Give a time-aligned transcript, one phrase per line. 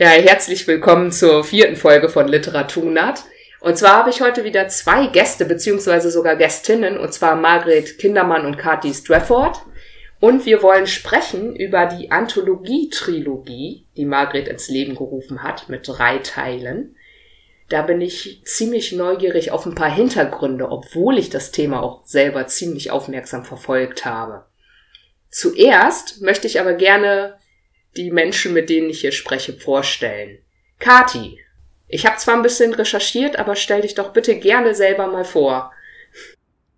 [0.00, 3.24] Ja, herzlich willkommen zur vierten Folge von Literaturnat.
[3.58, 8.46] Und zwar habe ich heute wieder zwei Gäste, beziehungsweise sogar Gästinnen, und zwar Margret Kindermann
[8.46, 9.60] und Kathi Strafford.
[10.20, 16.18] Und wir wollen sprechen über die Anthologie-Trilogie, die Margret ins Leben gerufen hat, mit drei
[16.18, 16.94] Teilen.
[17.68, 22.46] Da bin ich ziemlich neugierig auf ein paar Hintergründe, obwohl ich das Thema auch selber
[22.46, 24.44] ziemlich aufmerksam verfolgt habe.
[25.28, 27.34] Zuerst möchte ich aber gerne
[27.96, 30.38] die Menschen, mit denen ich hier spreche, vorstellen.
[30.78, 31.38] Kati,
[31.88, 35.72] ich habe zwar ein bisschen recherchiert, aber stell dich doch bitte gerne selber mal vor.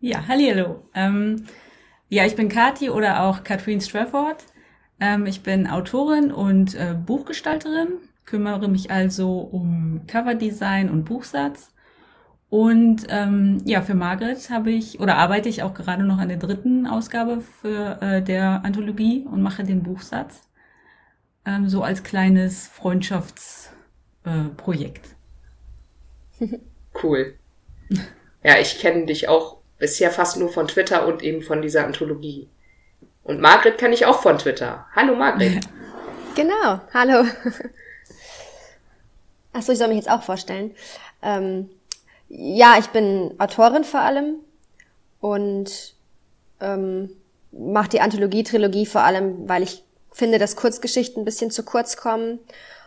[0.00, 0.84] Ja, hallo.
[0.94, 1.46] Ähm,
[2.08, 4.44] ja, ich bin Kati oder auch Katrin Strafford.
[5.00, 11.72] Ähm, ich bin Autorin und äh, Buchgestalterin, kümmere mich also um Coverdesign und Buchsatz.
[12.48, 16.38] Und ähm, ja, für Margaret habe ich oder arbeite ich auch gerade noch an der
[16.38, 20.49] dritten Ausgabe für äh, der Anthologie und mache den Buchsatz
[21.46, 25.06] ähm, so als kleines Freundschaftsprojekt.
[26.40, 26.58] Äh,
[27.02, 27.34] cool.
[28.42, 32.48] Ja, ich kenne dich auch bisher fast nur von Twitter und eben von dieser Anthologie.
[33.24, 34.86] Und Margret kenne ich auch von Twitter.
[34.94, 35.60] Hallo Margret.
[36.36, 37.28] Genau, hallo.
[39.52, 40.76] Achso, ich soll mich jetzt auch vorstellen.
[41.22, 41.68] Ähm,
[42.28, 44.36] ja, ich bin Autorin vor allem
[45.18, 45.96] und
[46.60, 47.10] ähm,
[47.50, 49.82] mache die Anthologie-Trilogie vor allem, weil ich
[50.12, 52.38] finde, dass Kurzgeschichten ein bisschen zu kurz kommen.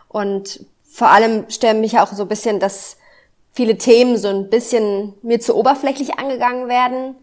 [0.08, 2.96] Und vor allem stellen mich auch so ein bisschen, dass
[3.52, 7.16] viele Themen so ein bisschen mir zu oberflächlich angegangen werden.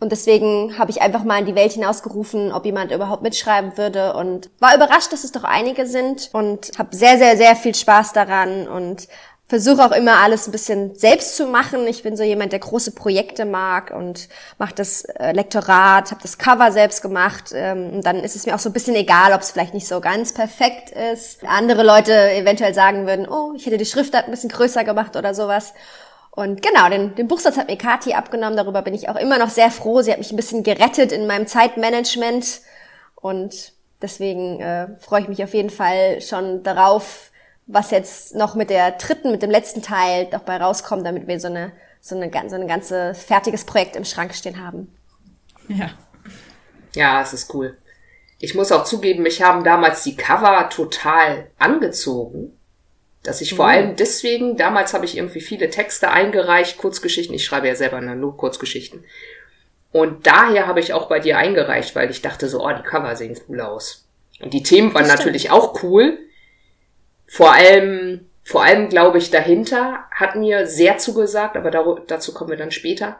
[0.00, 4.14] Und deswegen habe ich einfach mal in die Welt hinausgerufen, ob jemand überhaupt mitschreiben würde
[4.14, 8.12] und war überrascht, dass es doch einige sind und habe sehr, sehr, sehr viel Spaß
[8.12, 9.06] daran und
[9.52, 11.86] versuche auch immer alles ein bisschen selbst zu machen.
[11.86, 16.38] Ich bin so jemand, der große Projekte mag und mache das äh, Lektorat, habe das
[16.38, 17.50] Cover selbst gemacht.
[17.52, 19.86] Ähm, und dann ist es mir auch so ein bisschen egal, ob es vielleicht nicht
[19.86, 21.44] so ganz perfekt ist.
[21.46, 25.34] Andere Leute eventuell sagen würden, oh, ich hätte die Schriftart ein bisschen größer gemacht oder
[25.34, 25.74] sowas.
[26.30, 28.56] Und genau, den, den Buchsatz hat mir Kathi abgenommen.
[28.56, 30.00] Darüber bin ich auch immer noch sehr froh.
[30.00, 32.62] Sie hat mich ein bisschen gerettet in meinem Zeitmanagement.
[33.16, 37.31] Und deswegen äh, freue ich mich auf jeden Fall schon darauf,
[37.72, 41.48] was jetzt noch mit der dritten, mit dem letzten Teil dabei rauskommt, damit wir so
[41.48, 44.94] eine, so eine, so ein ganze fertiges Projekt im Schrank stehen haben.
[45.68, 45.90] Ja.
[46.94, 47.76] Ja, es ist cool.
[48.38, 52.52] Ich muss auch zugeben, mich haben damals die Cover total angezogen.
[53.22, 53.70] Dass ich vor mhm.
[53.70, 58.36] allem deswegen, damals habe ich irgendwie viele Texte eingereicht, Kurzgeschichten, ich schreibe ja selber nur
[58.36, 59.04] Kurzgeschichten.
[59.92, 63.14] Und daher habe ich auch bei dir eingereicht, weil ich dachte so, oh, die Cover
[63.14, 64.06] sehen cool aus.
[64.40, 66.18] Und die Themen waren natürlich auch cool,
[67.32, 71.70] vor allem, vor allem glaube ich, dahinter hat mir sehr zugesagt, aber
[72.06, 73.16] dazu kommen wir dann später.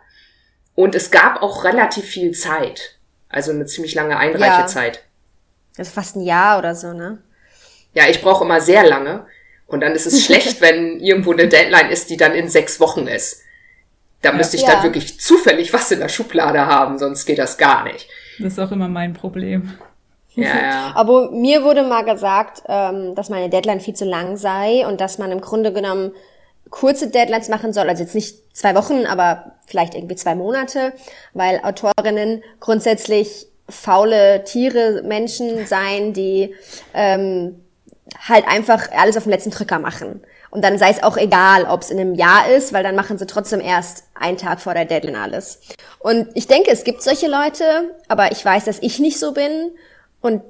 [0.75, 2.99] Und es gab auch relativ viel Zeit.
[3.31, 4.97] Also eine ziemlich lange Einreichezeit.
[4.97, 5.03] Ja.
[5.79, 7.23] Also fast ein Jahr oder so, ne?
[7.95, 9.25] Ja, ich brauche immer sehr lange.
[9.67, 13.07] Und dann ist es schlecht, wenn irgendwo eine Deadline ist, die dann in sechs Wochen
[13.07, 13.41] ist.
[14.21, 14.37] Da ja.
[14.37, 14.73] müsste ich ja.
[14.73, 18.11] dann wirklich zufällig was in der Schublade haben, sonst geht das gar nicht.
[18.39, 19.73] Das ist auch immer mein Problem.
[20.35, 20.93] Ja, ja.
[20.95, 25.19] Aber mir wurde mal gesagt, ähm, dass meine Deadline viel zu lang sei und dass
[25.19, 26.13] man im Grunde genommen
[26.71, 30.95] kurze Deadlines machen soll, also jetzt nicht zwei Wochen, aber vielleicht irgendwie zwei Monate,
[31.35, 36.55] weil Autorinnen grundsätzlich faule Tiere, Menschen sein, die
[36.95, 37.63] ähm,
[38.29, 40.23] halt einfach alles auf den letzten Drücker machen.
[40.51, 43.17] Und dann sei es auch egal, ob es in einem Jahr ist, weil dann machen
[43.17, 45.61] sie trotzdem erst einen Tag vor der Deadline alles.
[45.99, 49.71] Und ich denke, es gibt solche Leute, aber ich weiß, dass ich nicht so bin.
[50.23, 50.43] Und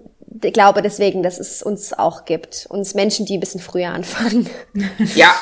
[0.43, 2.67] ich glaube deswegen, dass es uns auch gibt.
[2.69, 4.49] Uns Menschen, die ein bisschen früher anfangen.
[5.15, 5.35] Ja.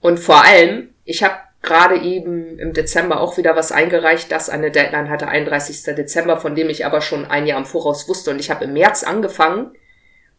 [0.00, 4.70] Und vor allem, ich habe gerade eben im Dezember auch wieder was eingereicht, das eine
[4.70, 5.82] Deadline hatte, 31.
[5.96, 8.30] Dezember, von dem ich aber schon ein Jahr im Voraus wusste.
[8.30, 9.72] Und ich habe im März angefangen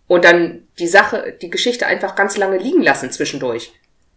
[0.08, 3.74] und dann die Sache, die Geschichte einfach ganz lange liegen lassen zwischendurch.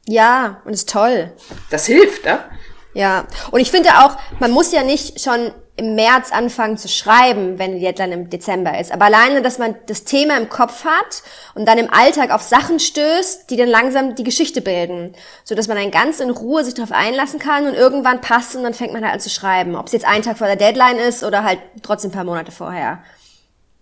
[0.07, 1.33] Ja, und ist toll.
[1.71, 2.45] Das hilft, ne?
[2.93, 7.59] Ja, und ich finde auch, man muss ja nicht schon im März anfangen zu schreiben,
[7.59, 8.93] wenn die Deadline im Dezember ist.
[8.93, 11.23] Aber alleine, dass man das Thema im Kopf hat
[11.55, 15.15] und dann im Alltag auf Sachen stößt, die dann langsam die Geschichte bilden.
[15.42, 18.63] So dass man dann ganz in Ruhe sich darauf einlassen kann und irgendwann passt und
[18.63, 19.75] dann fängt man halt an zu schreiben.
[19.75, 22.53] Ob es jetzt einen Tag vor der Deadline ist oder halt trotzdem ein paar Monate
[22.53, 23.03] vorher.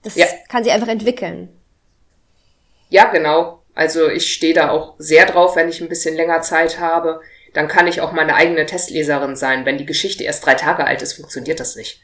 [0.05, 0.27] Das ja.
[0.49, 1.49] kann sich einfach entwickeln.
[2.91, 3.63] Ja, genau.
[3.75, 7.21] Also ich stehe da auch sehr drauf, wenn ich ein bisschen länger Zeit habe
[7.55, 9.65] dann kann ich auch meine eigene Testleserin sein.
[9.65, 12.01] Wenn die Geschichte erst drei Tage alt ist, funktioniert das nicht.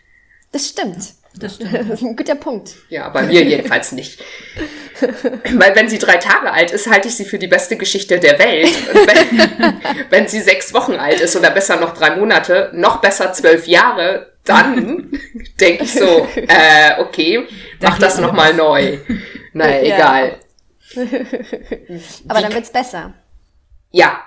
[0.53, 1.15] Das stimmt.
[1.37, 1.75] Das stimmt.
[1.75, 2.71] Das ist ein guter Punkt.
[2.89, 4.23] Ja, bei mir jedenfalls nicht.
[5.01, 8.39] Weil wenn sie drei Tage alt ist, halte ich sie für die beste Geschichte der
[8.39, 8.73] Welt.
[8.89, 13.33] Und wenn, wenn sie sechs Wochen alt ist oder besser noch drei Monate, noch besser
[13.33, 15.11] zwölf Jahre, dann
[15.61, 17.47] denke ich so, äh, okay,
[17.81, 18.99] mach das nochmal neu.
[19.53, 19.97] Naja, ja.
[19.97, 20.37] egal.
[22.29, 23.15] Aber dann wird's besser.
[23.91, 24.21] Ja,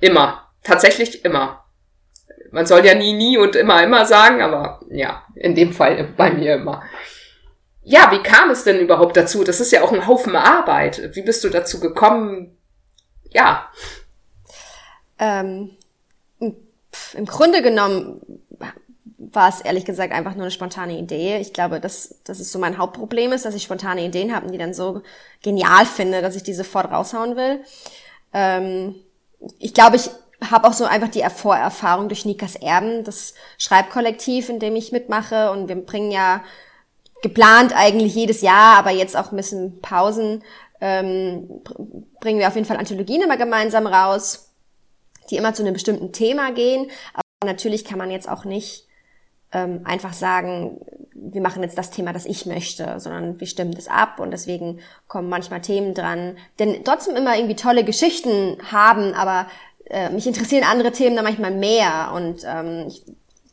[0.00, 0.49] immer.
[0.62, 1.64] Tatsächlich immer.
[2.50, 6.30] Man soll ja nie, nie und immer, immer sagen, aber ja, in dem Fall bei
[6.30, 6.82] mir immer.
[7.82, 9.44] Ja, wie kam es denn überhaupt dazu?
[9.44, 11.14] Das ist ja auch ein Haufen Arbeit.
[11.14, 12.56] Wie bist du dazu gekommen?
[13.30, 13.70] Ja.
[15.18, 15.70] Ähm,
[16.38, 18.20] im Grunde genommen
[19.18, 21.38] war es ehrlich gesagt einfach nur eine spontane Idee.
[21.38, 24.52] Ich glaube, dass das ist so mein Hauptproblem ist, dass ich spontane Ideen habe und
[24.52, 25.02] die dann so
[25.42, 27.60] genial finde, dass ich die sofort raushauen will.
[28.32, 28.96] Ähm,
[29.58, 30.10] ich glaube, ich
[30.48, 35.50] habe auch so einfach die Vorerfahrung durch Nikas Erben, das Schreibkollektiv, in dem ich mitmache.
[35.50, 36.42] Und wir bringen ja
[37.22, 40.42] geplant eigentlich jedes Jahr, aber jetzt auch ein bisschen Pausen,
[40.80, 41.62] ähm,
[42.20, 44.52] bringen wir auf jeden Fall Anthologien immer gemeinsam raus,
[45.30, 46.90] die immer zu einem bestimmten Thema gehen.
[47.12, 48.86] Aber natürlich kann man jetzt auch nicht
[49.52, 50.80] ähm, einfach sagen,
[51.12, 54.80] wir machen jetzt das Thema, das ich möchte, sondern wir stimmen das ab und deswegen
[55.06, 59.46] kommen manchmal Themen dran, denn trotzdem immer irgendwie tolle Geschichten haben, aber
[59.90, 63.02] äh, mich interessieren andere Themen dann manchmal mehr und ähm, ich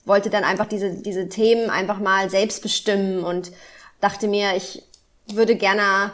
[0.06, 3.52] wollte dann einfach diese, diese Themen einfach mal selbst bestimmen und
[4.00, 4.84] dachte mir, ich
[5.34, 6.12] würde gerne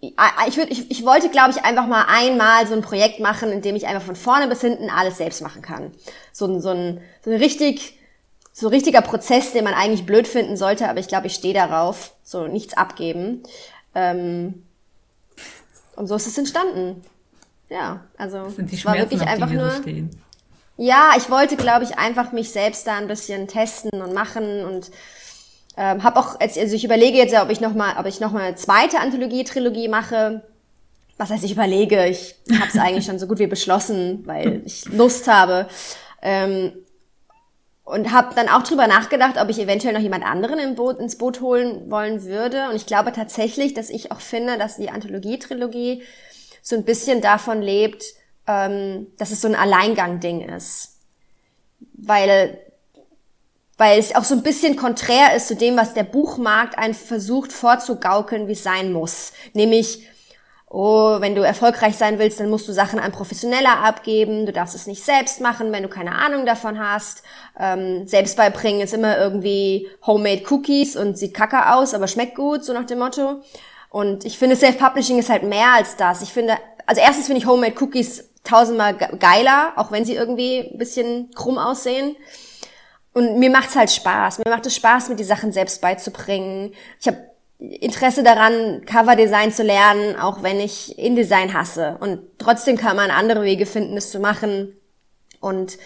[0.00, 3.62] ich, würde, ich, ich wollte, glaube ich, einfach mal einmal so ein Projekt machen, in
[3.62, 5.90] dem ich einfach von vorne bis hinten alles selbst machen kann.
[6.32, 7.98] So, so, ein, so ein richtig,
[8.52, 11.54] so ein richtiger Prozess, den man eigentlich blöd finden sollte, aber ich glaube, ich stehe
[11.54, 12.12] darauf.
[12.22, 13.42] So nichts abgeben.
[13.94, 14.66] Ähm,
[15.96, 17.02] und so ist es entstanden.
[17.68, 19.70] Ja, also das sind die war wirklich einfach nur.
[19.70, 19.82] So.
[20.78, 24.90] Ja, ich wollte, glaube ich, einfach mich selbst da ein bisschen testen und machen und
[25.76, 28.32] ähm, habe auch, also ich überlege jetzt ja, ob ich noch mal, ob ich noch
[28.32, 30.42] mal eine zweite Anthologie-Trilogie mache.
[31.18, 34.84] Was heißt, ich überlege, ich habe es eigentlich schon so gut wie beschlossen, weil ich
[34.86, 35.66] Lust habe.
[36.22, 36.72] Ähm,
[37.84, 41.40] und habe dann auch drüber nachgedacht, ob ich eventuell noch jemand anderen Boot, ins Boot
[41.40, 42.68] holen wollen würde.
[42.68, 46.02] Und ich glaube tatsächlich, dass ich auch finde, dass die Anthologie-Trilogie
[46.66, 48.02] so ein bisschen davon lebt,
[48.48, 50.96] ähm, dass es so ein Alleingang-Ding ist.
[51.92, 52.58] Weil,
[53.78, 57.52] weil es auch so ein bisschen konträr ist zu dem, was der Buchmarkt einen versucht
[57.52, 59.32] vorzugaukeln, wie es sein muss.
[59.52, 60.08] Nämlich,
[60.68, 64.74] oh, wenn du erfolgreich sein willst, dann musst du Sachen an Professioneller abgeben, du darfst
[64.74, 67.22] es nicht selbst machen, wenn du keine Ahnung davon hast.
[67.60, 72.64] Ähm, selbst beibringen ist immer irgendwie Homemade Cookies und sieht kacke aus, aber schmeckt gut,
[72.64, 73.40] so nach dem Motto.
[73.96, 76.20] Und ich finde, Self-Publishing ist halt mehr als das.
[76.20, 80.76] Ich finde, also erstens finde ich Homemade Cookies tausendmal geiler, auch wenn sie irgendwie ein
[80.76, 82.14] bisschen krumm aussehen.
[83.14, 84.40] Und mir macht's halt Spaß.
[84.40, 86.74] Mir macht es Spaß, mir die Sachen selbst beizubringen.
[87.00, 87.16] Ich habe
[87.58, 91.96] Interesse daran, Coverdesign zu lernen, auch wenn ich InDesign hasse.
[91.98, 94.76] Und trotzdem kann man andere Wege finden, es zu machen.
[95.40, 95.78] Und,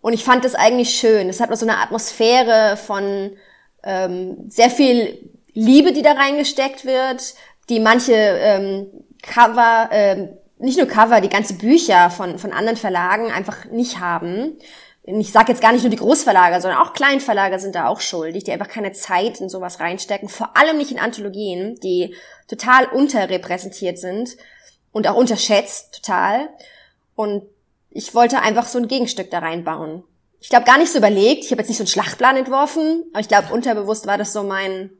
[0.00, 1.28] und ich fand das eigentlich schön.
[1.28, 3.36] Es hat so eine Atmosphäre von
[3.82, 7.34] ähm, sehr viel Liebe, die da reingesteckt wird,
[7.68, 8.86] die manche ähm,
[9.22, 14.58] Cover, ähm, nicht nur Cover, die ganze Bücher von, von anderen Verlagen einfach nicht haben.
[15.02, 18.44] Ich sage jetzt gar nicht nur die Großverlage, sondern auch Kleinverlage sind da auch schuldig,
[18.44, 20.28] die einfach keine Zeit in sowas reinstecken.
[20.28, 22.14] Vor allem nicht in Anthologien, die
[22.48, 24.36] total unterrepräsentiert sind
[24.92, 26.50] und auch unterschätzt total.
[27.16, 27.44] Und
[27.90, 30.04] ich wollte einfach so ein Gegenstück da reinbauen.
[30.40, 33.20] Ich glaube gar nicht so überlegt, ich habe jetzt nicht so einen Schlachtplan entworfen, aber
[33.20, 34.90] ich glaube unterbewusst war das so mein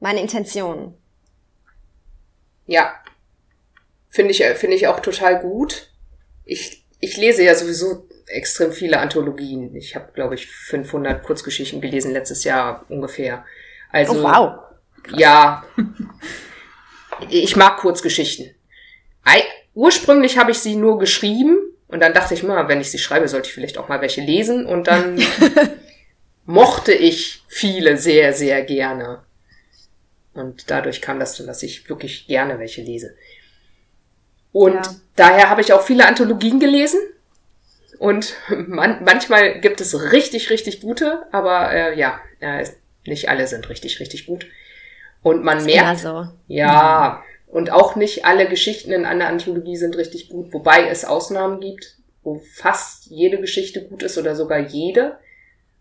[0.00, 0.94] meine Intention.
[2.66, 2.94] Ja.
[4.10, 5.90] Finde ich, finde ich auch total gut.
[6.44, 9.74] Ich, ich lese ja sowieso extrem viele Anthologien.
[9.76, 13.44] Ich habe, glaube ich, 500 Kurzgeschichten gelesen letztes Jahr ungefähr.
[13.90, 14.58] Also, oh, wow.
[15.02, 15.20] Krass.
[15.20, 15.64] Ja.
[17.30, 18.56] ich mag Kurzgeschichten.
[19.76, 23.28] Ursprünglich habe ich sie nur geschrieben und dann dachte ich mal, wenn ich sie schreibe,
[23.28, 25.22] sollte ich vielleicht auch mal welche lesen und dann
[26.46, 29.22] mochte ich viele sehr, sehr gerne.
[30.36, 33.16] Und dadurch kam das dann, dass ich wirklich gerne welche lese.
[34.52, 34.94] Und ja.
[35.16, 37.00] daher habe ich auch viele Anthologien gelesen.
[37.98, 42.66] Und man, manchmal gibt es richtig, richtig gute, aber äh, ja, äh,
[43.06, 44.46] nicht alle sind richtig, richtig gut.
[45.22, 46.28] Und man ist merkt, so.
[46.46, 51.60] ja, und auch nicht alle Geschichten in einer Anthologie sind richtig gut, wobei es Ausnahmen
[51.60, 55.18] gibt, wo fast jede Geschichte gut ist oder sogar jede.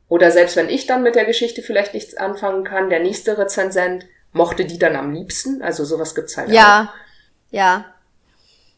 [0.07, 4.05] Oder selbst wenn ich dann mit der Geschichte vielleicht nichts anfangen kann, der nächste Rezensent
[4.35, 5.61] mochte die dann am liebsten.
[5.61, 7.51] Also sowas gibt's halt ja, auch.
[7.51, 7.85] Ja,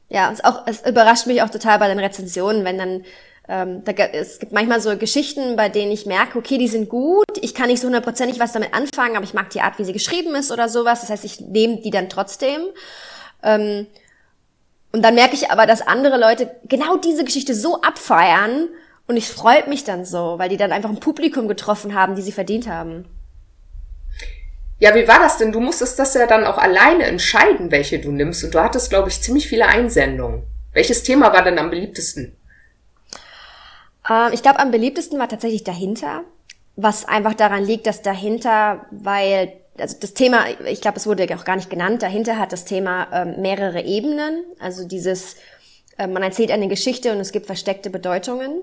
[0.08, 0.32] ja.
[0.32, 3.06] Es, auch, es überrascht mich auch total bei den Rezensionen, wenn dann
[3.50, 7.26] ähm, da, es gibt manchmal so Geschichten, bei denen ich merke, okay, die sind gut,
[7.42, 9.94] ich kann nicht so hundertprozentig was damit anfangen, aber ich mag die Art, wie sie
[9.94, 11.02] geschrieben ist oder sowas.
[11.02, 12.62] Das heißt, ich nehme die dann trotzdem.
[13.42, 13.88] Ähm,
[14.92, 18.68] und dann merke ich aber, dass andere Leute genau diese Geschichte so abfeiern
[19.08, 22.22] und ich freut mich dann so, weil die dann einfach ein Publikum getroffen haben, die
[22.22, 23.06] sie verdient haben.
[24.80, 25.52] Ja, wie war das denn?
[25.52, 28.44] Du musstest das ja dann auch alleine entscheiden, welche du nimmst.
[28.44, 30.44] Und du hattest, glaube ich, ziemlich viele Einsendungen.
[30.72, 32.38] Welches Thema war denn am beliebtesten?
[34.08, 36.22] Ähm, ich glaube, am beliebtesten war tatsächlich dahinter.
[36.76, 41.46] Was einfach daran liegt, dass dahinter, weil also das Thema, ich glaube, es wurde auch
[41.46, 44.44] gar nicht genannt, dahinter hat das Thema ähm, mehrere Ebenen.
[44.60, 45.38] Also dieses,
[45.98, 48.62] äh, man erzählt eine Geschichte und es gibt versteckte Bedeutungen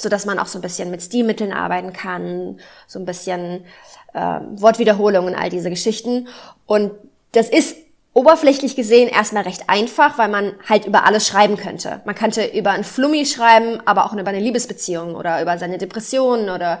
[0.00, 3.66] so dass man auch so ein bisschen mit Stilmitteln arbeiten kann, so ein bisschen
[4.14, 6.28] äh, Wortwiederholungen, all diese Geschichten.
[6.66, 6.92] Und
[7.32, 7.76] das ist
[8.12, 12.00] oberflächlich gesehen erstmal recht einfach, weil man halt über alles schreiben könnte.
[12.04, 16.50] Man könnte über ein Flummi schreiben, aber auch über eine Liebesbeziehung oder über seine Depressionen
[16.50, 16.80] oder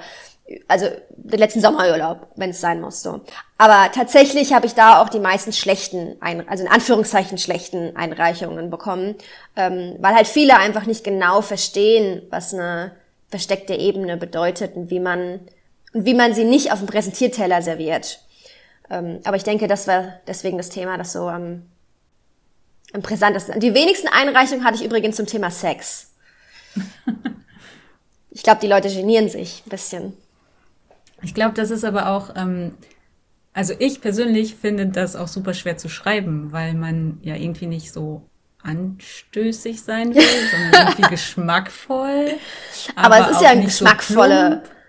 [0.66, 3.02] also den letzten Sommerurlaub, wenn es sein muss.
[3.02, 3.20] So.
[3.58, 8.70] Aber tatsächlich habe ich da auch die meisten schlechten, Ein also in Anführungszeichen schlechten Einreichungen
[8.70, 9.14] bekommen,
[9.56, 12.92] ähm, weil halt viele einfach nicht genau verstehen, was eine
[13.28, 15.40] versteckte Ebene bedeutet und wie man,
[15.92, 18.20] und wie man sie nicht auf dem Präsentierteller serviert.
[18.88, 21.62] Ähm, aber ich denke, das war deswegen das Thema, das so am,
[22.92, 23.60] am brisantesten.
[23.60, 26.12] Die wenigsten Einreichungen hatte ich übrigens zum Thema Sex.
[28.30, 30.12] ich glaube, die Leute genieren sich ein bisschen.
[31.22, 32.74] Ich glaube, das ist aber auch, ähm,
[33.52, 37.92] also ich persönlich finde das auch super schwer zu schreiben, weil man ja irgendwie nicht
[37.92, 38.22] so
[38.62, 42.32] anstößig sein will, sondern irgendwie geschmackvoll.
[42.94, 44.62] Aber, aber es ist ja ein geschmackvolle.
[44.64, 44.79] So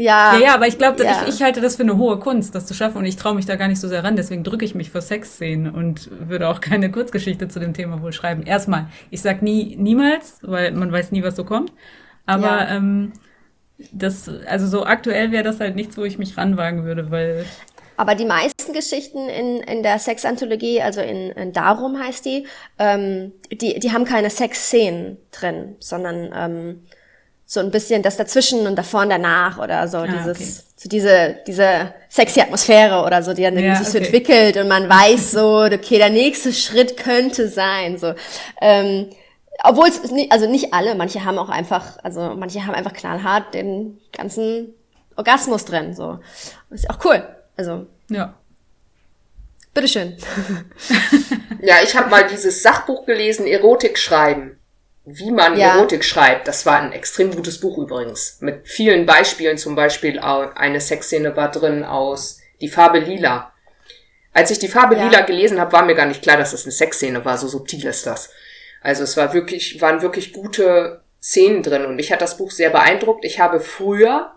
[0.00, 1.24] ja, ja, ja, aber ich glaube, ja.
[1.26, 3.44] ich, ich halte das für eine hohe Kunst, das zu schaffen und ich traue mich
[3.44, 4.16] da gar nicht so sehr ran.
[4.16, 8.14] Deswegen drücke ich mich vor Sexszenen und würde auch keine Kurzgeschichte zu dem Thema wohl
[8.14, 8.42] schreiben.
[8.42, 11.74] Erstmal, ich sag nie, niemals, weil man weiß nie, was so kommt.
[12.24, 12.76] Aber ja.
[12.76, 13.12] ähm,
[13.92, 17.44] das, also so aktuell wäre das halt nichts, wo ich mich ranwagen würde, weil
[17.98, 22.46] aber die meisten Geschichten in, in der Sexanthologie, also in, in Darum heißt die,
[22.78, 26.82] ähm, die, die haben keine Sexszenen drin, sondern ähm,
[27.52, 30.62] so ein bisschen das dazwischen und davor und danach oder so ah, dieses, okay.
[30.76, 33.90] so diese, diese sexy Atmosphäre oder so, die dann ja, sich okay.
[33.90, 38.14] so entwickelt und man weiß so, okay, der nächste Schritt könnte sein, so.
[38.60, 39.10] Ähm,
[39.64, 43.52] obwohl es nicht, also nicht alle, manche haben auch einfach, also manche haben einfach knallhart
[43.52, 44.72] den ganzen
[45.16, 46.20] Orgasmus drin, so.
[46.70, 47.26] Ist auch cool.
[47.56, 47.88] Also.
[48.10, 48.34] Ja.
[49.74, 50.16] Bitteschön.
[51.62, 54.59] ja, ich habe mal dieses Sachbuch gelesen, Erotik schreiben.
[55.12, 55.74] Wie man ja.
[55.74, 56.46] Erotik schreibt.
[56.48, 58.38] Das war ein extrem gutes Buch übrigens.
[58.40, 63.52] Mit vielen Beispielen, zum Beispiel eine Sexszene war drin aus Die Farbe Lila.
[64.32, 65.04] Als ich die Farbe ja.
[65.04, 67.38] Lila gelesen habe, war mir gar nicht klar, dass das eine Sexszene war.
[67.38, 68.30] So subtil ist das.
[68.82, 72.70] Also es war wirklich, waren wirklich gute Szenen drin und mich hat das Buch sehr
[72.70, 73.24] beeindruckt.
[73.24, 74.32] Ich habe früher,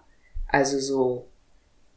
[0.50, 1.30] also so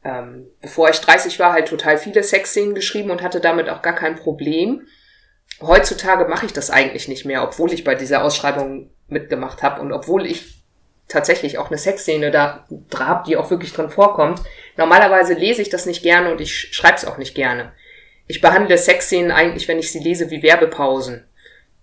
[0.07, 3.95] ähm, bevor ich 30 war, halt total viele Sexszenen geschrieben und hatte damit auch gar
[3.95, 4.87] kein Problem.
[5.61, 9.93] Heutzutage mache ich das eigentlich nicht mehr, obwohl ich bei dieser Ausschreibung mitgemacht habe und
[9.93, 10.63] obwohl ich
[11.09, 12.67] tatsächlich auch eine Sexszene da
[12.99, 14.41] hab, die auch wirklich drin vorkommt.
[14.77, 17.73] Normalerweise lese ich das nicht gerne und ich schreibe es auch nicht gerne.
[18.27, 21.25] Ich behandle Sexszenen eigentlich, wenn ich sie lese, wie Werbepausen.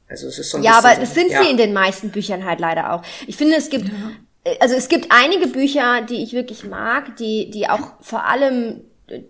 [0.09, 1.41] Also es ist so ein ja, aber das sind ja.
[1.41, 3.01] sie in den meisten Büchern halt leider auch.
[3.25, 3.93] Ich finde, es gibt ja
[4.59, 8.81] also es gibt einige Bücher, die ich wirklich mag, die, die auch vor allem,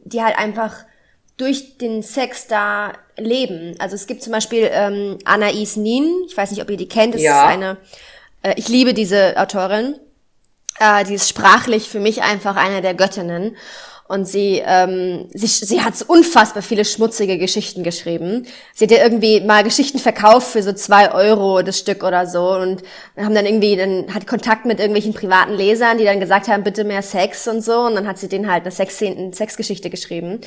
[0.04, 0.86] die halt einfach
[1.38, 3.75] durch den Sex da leben.
[3.80, 7.16] Also es gibt zum Beispiel ähm, Anais Nin, ich weiß nicht, ob ihr die kennt,
[7.16, 7.44] das ja.
[7.44, 7.78] ist eine,
[8.44, 9.96] äh, ich liebe diese Autorin.
[10.80, 13.56] Äh, die ist sprachlich für mich einfach eine der Göttinnen.
[14.06, 18.46] Und sie, ähm, sie, sie hat unfassbar viele schmutzige Geschichten geschrieben.
[18.74, 22.52] Sie hat ja irgendwie mal Geschichten verkauft für so zwei Euro das Stück oder so
[22.52, 22.84] und
[23.16, 26.84] haben dann irgendwie, dann hat Kontakt mit irgendwelchen privaten Lesern, die dann gesagt haben, bitte
[26.84, 27.80] mehr Sex und so.
[27.80, 30.42] Und dann hat sie denen halt eine, Sex eine Sexgeschichte geschrieben.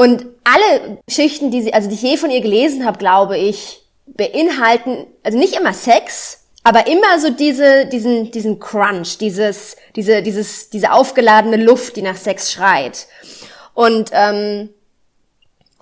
[0.00, 3.82] Und alle Geschichten, die sie, also die ich je von ihr gelesen habe, glaube ich,
[4.06, 10.70] beinhalten, also nicht immer Sex, aber immer so diese, diesen, diesen Crunch, dieses, diese, dieses,
[10.70, 13.08] diese aufgeladene Luft, die nach Sex schreit.
[13.74, 14.70] Und, ähm,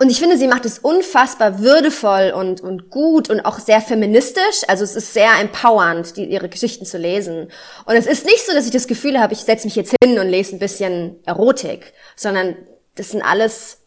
[0.00, 4.64] und ich finde, sie macht es unfassbar würdevoll und, und gut und auch sehr feministisch.
[4.66, 7.52] Also es ist sehr empowernd, die, ihre Geschichten zu lesen.
[7.86, 10.18] Und es ist nicht so, dass ich das Gefühl habe, ich setze mich jetzt hin
[10.18, 12.56] und lese ein bisschen Erotik, sondern
[12.96, 13.78] das sind alles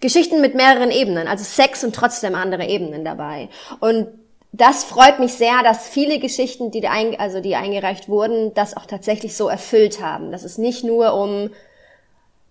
[0.00, 3.48] Geschichten mit mehreren Ebenen, also Sex und trotzdem andere Ebenen dabei.
[3.80, 4.08] Und
[4.52, 8.86] das freut mich sehr, dass viele Geschichten, die, ein, also die eingereicht wurden, das auch
[8.86, 10.32] tatsächlich so erfüllt haben.
[10.32, 11.50] Dass es nicht nur um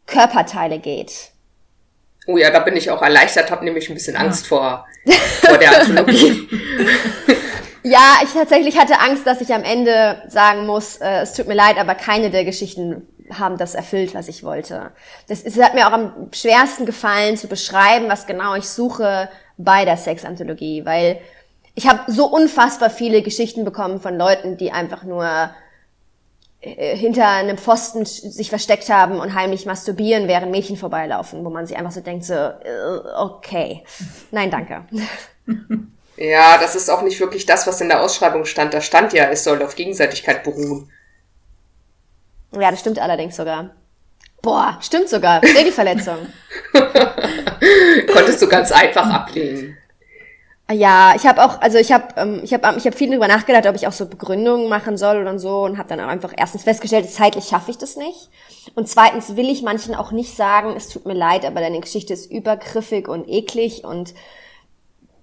[0.05, 1.31] Körperteile geht.
[2.27, 4.85] Oh ja, da bin ich auch erleichtert, habe nämlich ein bisschen Angst vor,
[5.41, 6.47] vor der Anthologie.
[7.83, 11.55] ja, ich tatsächlich hatte Angst, dass ich am Ende sagen muss, äh, es tut mir
[11.55, 14.91] leid, aber keine der Geschichten haben das erfüllt, was ich wollte.
[15.27, 19.85] Das, es hat mir auch am schwersten gefallen zu beschreiben, was genau ich suche bei
[19.85, 21.19] der Sexanthologie, weil
[21.75, 25.51] ich habe so unfassbar viele Geschichten bekommen von Leuten, die einfach nur
[26.61, 31.65] äh, hinter einem Pfosten sich versteckt haben und heimlich masturbieren, während Mädchen vorbeilaufen, wo man
[31.65, 33.83] sich einfach so denkt, so, äh, okay,
[34.31, 34.85] nein, danke.
[36.19, 38.73] Ja, das ist auch nicht wirklich das, was in der Ausschreibung stand.
[38.73, 40.91] Da stand ja, es soll auf Gegenseitigkeit beruhen.
[42.51, 43.71] Ja, das stimmt allerdings sogar.
[44.41, 45.41] Boah, stimmt sogar.
[45.45, 46.17] Sehe die Verletzung.
[48.13, 49.77] Konntest du ganz einfach ablehnen.
[50.71, 53.65] Ja, ich habe auch, also ich habe, ähm, ich habe, ich habe viel darüber nachgedacht,
[53.65, 56.63] ob ich auch so Begründungen machen soll oder so und habe dann auch einfach erstens
[56.63, 58.29] festgestellt, zeitlich schaffe ich das nicht
[58.75, 62.13] und zweitens will ich manchen auch nicht sagen, es tut mir leid, aber deine Geschichte
[62.13, 64.13] ist übergriffig und eklig und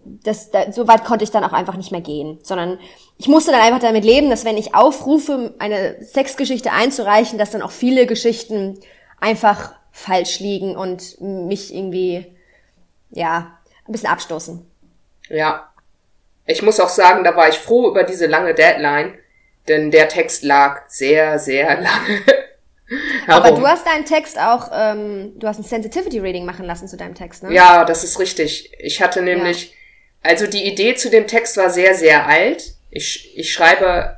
[0.05, 2.79] das, da, so weit konnte ich dann auch einfach nicht mehr gehen, sondern
[3.19, 7.63] ich musste dann einfach damit leben, dass wenn ich aufrufe, eine Sexgeschichte einzureichen, dass dann
[7.63, 8.79] auch viele Geschichten
[9.21, 12.27] einfach falsch liegen und mich irgendwie,
[13.11, 14.67] ja, ein bisschen abstoßen.
[15.29, 15.73] Ja.
[16.45, 19.15] Ich muss auch sagen, da war ich froh über diese lange Deadline,
[19.67, 22.23] denn der Text lag sehr, sehr lange.
[23.27, 26.97] Aber du hast deinen Text auch, ähm, du hast ein Sensitivity Reading machen lassen zu
[26.97, 27.53] deinem Text, ne?
[27.53, 28.71] Ja, das ist richtig.
[28.79, 30.31] Ich hatte nämlich, ja.
[30.31, 32.76] also die Idee zu dem Text war sehr, sehr alt.
[32.97, 34.17] Ich, ich schreibe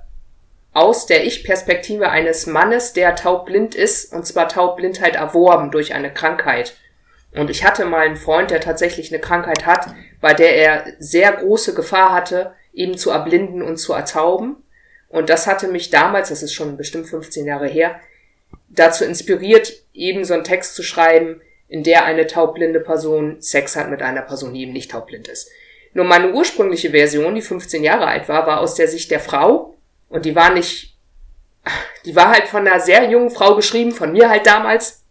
[0.72, 6.76] aus der Ich-Perspektive eines Mannes, der taubblind ist, und zwar Taubblindheit erworben durch eine Krankheit.
[7.32, 11.32] Und ich hatte mal einen Freund, der tatsächlich eine Krankheit hat, bei der er sehr
[11.32, 14.62] große Gefahr hatte, eben zu erblinden und zu erzauben.
[15.08, 17.98] Und das hatte mich damals, das ist schon bestimmt 15 Jahre her,
[18.68, 23.90] dazu inspiriert, eben so einen Text zu schreiben, in der eine taubblinde Person Sex hat
[23.90, 25.50] mit einer Person, die eben nicht taubblind ist.
[25.94, 29.76] Nur meine ursprüngliche Version, die 15 Jahre alt war, war aus der Sicht der Frau
[30.08, 30.96] und die war nicht,
[32.04, 35.02] die war halt von einer sehr jungen Frau geschrieben, von mir halt damals,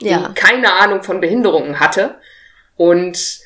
[0.00, 0.32] die ja.
[0.34, 2.16] keine Ahnung von Behinderungen hatte
[2.76, 3.40] und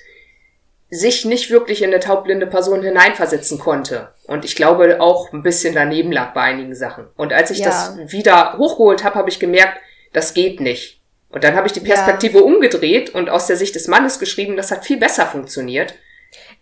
[0.90, 4.12] sich nicht wirklich in eine taubblinde Person hineinversetzen konnte.
[4.24, 7.06] Und ich glaube auch ein bisschen daneben lag bei einigen Sachen.
[7.16, 7.66] Und als ich ja.
[7.66, 9.78] das wieder hochgeholt habe, habe ich gemerkt,
[10.12, 11.00] das geht nicht.
[11.28, 12.44] Und dann habe ich die Perspektive ja.
[12.44, 15.94] umgedreht und aus der Sicht des Mannes geschrieben, das hat viel besser funktioniert.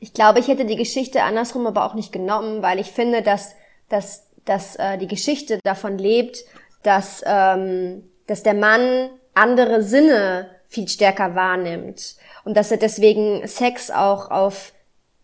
[0.01, 3.55] Ich glaube, ich hätte die Geschichte andersrum aber auch nicht genommen, weil ich finde, dass,
[3.89, 6.45] dass, dass äh, die Geschichte davon lebt,
[6.83, 13.91] dass, ähm, dass der Mann andere Sinne viel stärker wahrnimmt und dass er deswegen Sex
[13.91, 14.73] auch auf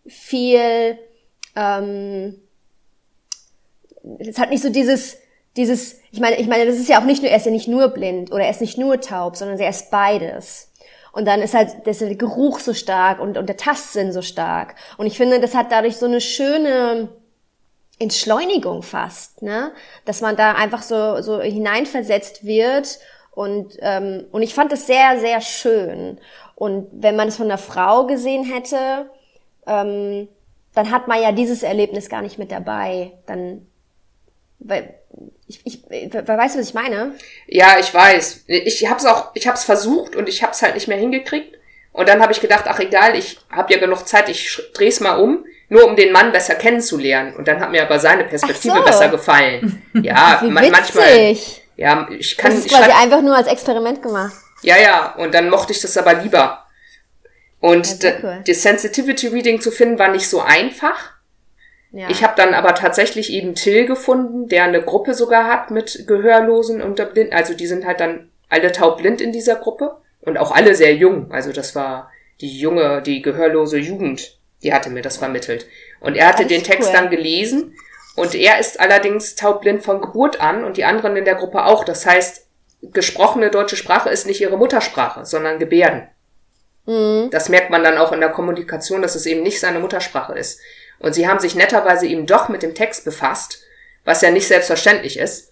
[0.07, 0.97] viel
[1.55, 2.41] ähm,
[4.19, 5.17] es hat nicht so dieses
[5.55, 7.67] dieses ich meine ich meine das ist ja auch nicht nur er ist ja nicht
[7.67, 10.71] nur blind oder er ist nicht nur taub sondern er ist beides
[11.15, 14.21] und dann ist halt das ist der Geruch so stark und und der Tastsinn so
[14.21, 17.09] stark und ich finde das hat dadurch so eine schöne
[17.97, 19.71] Entschleunigung fast ne
[20.05, 22.99] dass man da einfach so so hineinversetzt wird
[23.35, 26.17] und, ähm, und ich fand es sehr, sehr schön.
[26.55, 29.09] Und wenn man es von einer Frau gesehen hätte,
[29.67, 30.29] ähm,
[30.73, 33.11] dann hat man ja dieses Erlebnis gar nicht mit dabei.
[33.25, 33.67] Dann,
[34.59, 34.95] weil,
[35.47, 37.13] ich, ich, weißt du, was ich meine?
[37.47, 38.45] Ja, ich weiß.
[38.47, 41.57] Ich hab's auch, ich hab's versucht und ich hab's halt nicht mehr hingekriegt.
[41.91, 45.15] Und dann habe ich gedacht, ach egal, ich habe ja genug Zeit, ich dreh's mal
[45.15, 47.35] um, nur um den Mann besser kennenzulernen.
[47.35, 48.83] Und dann hat mir aber seine Perspektive so.
[48.83, 49.81] besser gefallen.
[50.01, 51.37] Ja, Wie manchmal.
[51.77, 52.51] Ja, ich kann.
[52.51, 54.33] Das ist quasi einfach nur als Experiment gemacht.
[54.61, 56.65] Ja, ja, und dann mochte ich das aber lieber.
[57.59, 58.43] Und ja, cool.
[58.45, 61.14] das Sensitivity Reading zu finden war nicht so einfach.
[61.95, 62.09] Ja.
[62.09, 66.81] Ich habe dann aber tatsächlich eben Till gefunden, der eine Gruppe sogar hat mit Gehörlosen
[66.81, 67.33] und Blinden.
[67.33, 71.31] Also die sind halt dann alle taubblind in dieser Gruppe und auch alle sehr jung.
[71.31, 75.67] Also das war die junge, die gehörlose Jugend, die hatte mir das vermittelt.
[76.01, 76.93] Und er hatte den Text cool.
[76.93, 77.77] dann gelesen
[78.17, 81.85] und er ist allerdings taubblind von Geburt an und die anderen in der Gruppe auch.
[81.85, 82.45] Das heißt,
[82.91, 86.09] gesprochene deutsche Sprache ist nicht ihre Muttersprache, sondern Gebärden.
[86.85, 87.29] Mhm.
[87.31, 90.59] Das merkt man dann auch in der Kommunikation, dass es eben nicht seine Muttersprache ist.
[90.99, 93.61] Und sie haben sich netterweise eben doch mit dem Text befasst,
[94.03, 95.51] was ja nicht selbstverständlich ist.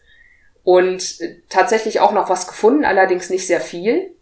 [0.63, 4.15] Und tatsächlich auch noch was gefunden, allerdings nicht sehr viel.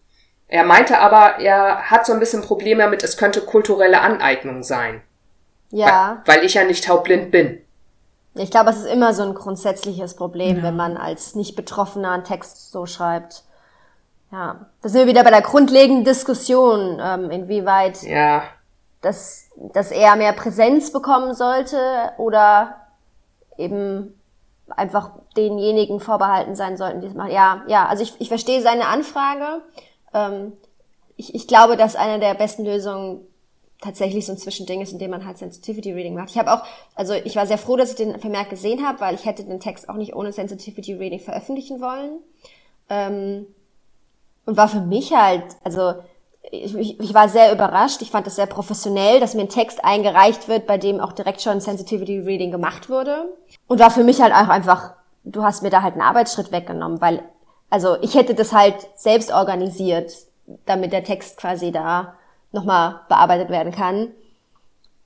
[0.48, 5.02] Er meinte aber, er hat so ein bisschen Probleme damit, es könnte kulturelle Aneignung sein.
[5.70, 6.22] Ja.
[6.26, 7.62] Weil, weil ich ja nicht taubblind bin.
[8.34, 10.64] Ich glaube, es ist immer so ein grundsätzliches Problem, ja.
[10.64, 13.44] wenn man als nicht Betroffener einen Text so schreibt.
[14.32, 18.44] Ja, da sind wir wieder bei der grundlegenden Diskussion, ähm, inwieweit ja.
[19.02, 21.78] Dass, dass er mehr Präsenz bekommen sollte
[22.18, 22.76] oder
[23.58, 24.20] eben
[24.70, 27.32] einfach denjenigen vorbehalten sein sollten, die es machen.
[27.32, 29.62] Ja, ja, also ich, ich verstehe seine Anfrage.
[30.14, 30.54] Ähm,
[31.18, 33.28] ich, ich glaube, dass eine der besten Lösungen
[33.82, 36.30] tatsächlich so ein Zwischending ist, in dem man halt Sensitivity Reading macht.
[36.30, 36.64] Ich habe auch,
[36.96, 39.60] also ich war sehr froh, dass ich den Vermerk gesehen habe, weil ich hätte den
[39.60, 42.20] Text auch nicht ohne Sensitivity Reading veröffentlichen wollen.
[42.90, 43.48] Ähm,
[44.46, 45.96] und war für mich halt, also
[46.52, 48.02] ich, ich, war sehr überrascht.
[48.02, 51.42] Ich fand das sehr professionell, dass mir ein Text eingereicht wird, bei dem auch direkt
[51.42, 53.34] schon Sensitivity Reading gemacht wurde.
[53.68, 57.02] Und war für mich halt auch einfach du hast mir da halt einen Arbeitsschritt weggenommen,
[57.02, 57.24] weil,
[57.70, 60.12] also ich hätte das halt selbst organisiert,
[60.66, 62.16] damit der Text quasi da
[62.52, 64.12] nochmal bearbeitet werden kann.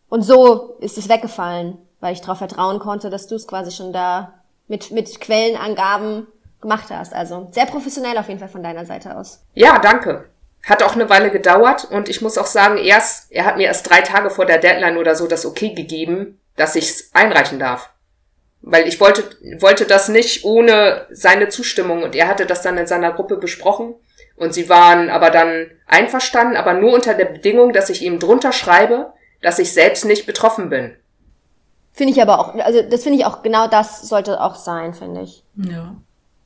[0.10, 3.94] Und so ist es weggefallen, weil ich darauf vertrauen konnte, dass du es quasi schon
[3.94, 4.34] da
[4.68, 6.28] mit, mit Quellenangaben
[6.62, 7.14] gemacht hast.
[7.14, 9.44] Also sehr professionell auf jeden Fall von deiner Seite aus.
[9.54, 10.30] Ja, danke.
[10.66, 13.90] Hat auch eine Weile gedauert und ich muss auch sagen, erst, er hat mir erst
[13.90, 17.92] drei Tage vor der Deadline oder so das Okay gegeben, dass ich's einreichen darf.
[18.62, 19.24] Weil ich wollte,
[19.62, 23.94] wollte das nicht ohne seine Zustimmung und er hatte das dann in seiner Gruppe besprochen
[24.38, 28.52] und sie waren aber dann einverstanden, aber nur unter der Bedingung, dass ich ihm drunter
[28.52, 30.96] schreibe, dass ich selbst nicht betroffen bin.
[31.94, 35.22] Finde ich aber auch, also das finde ich auch, genau das sollte auch sein, finde
[35.22, 35.44] ich.
[35.56, 35.96] Ja.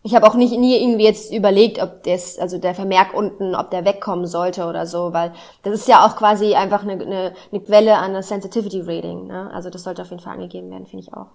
[0.01, 3.69] Ich habe auch nicht nie irgendwie jetzt überlegt, ob das, also der Vermerk unten, ob
[3.69, 5.33] der wegkommen sollte oder so, weil
[5.63, 9.27] das ist ja auch quasi einfach eine, eine, eine Quelle an einer Sensitivity Rating.
[9.27, 9.51] Ne?
[9.53, 11.27] Also das sollte auf jeden Fall angegeben werden, finde ich auch.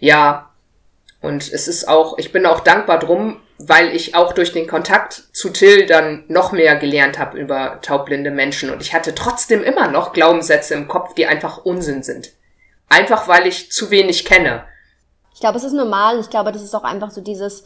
[0.00, 0.50] Ja,
[1.20, 5.24] und es ist auch, ich bin auch dankbar drum, weil ich auch durch den Kontakt
[5.32, 9.88] zu Till dann noch mehr gelernt habe über taubblinde Menschen und ich hatte trotzdem immer
[9.88, 12.32] noch Glaubenssätze im Kopf, die einfach Unsinn sind.
[12.88, 14.64] Einfach weil ich zu wenig kenne.
[15.36, 16.18] Ich glaube, es ist normal.
[16.18, 17.64] Ich glaube, das ist auch einfach so dieses,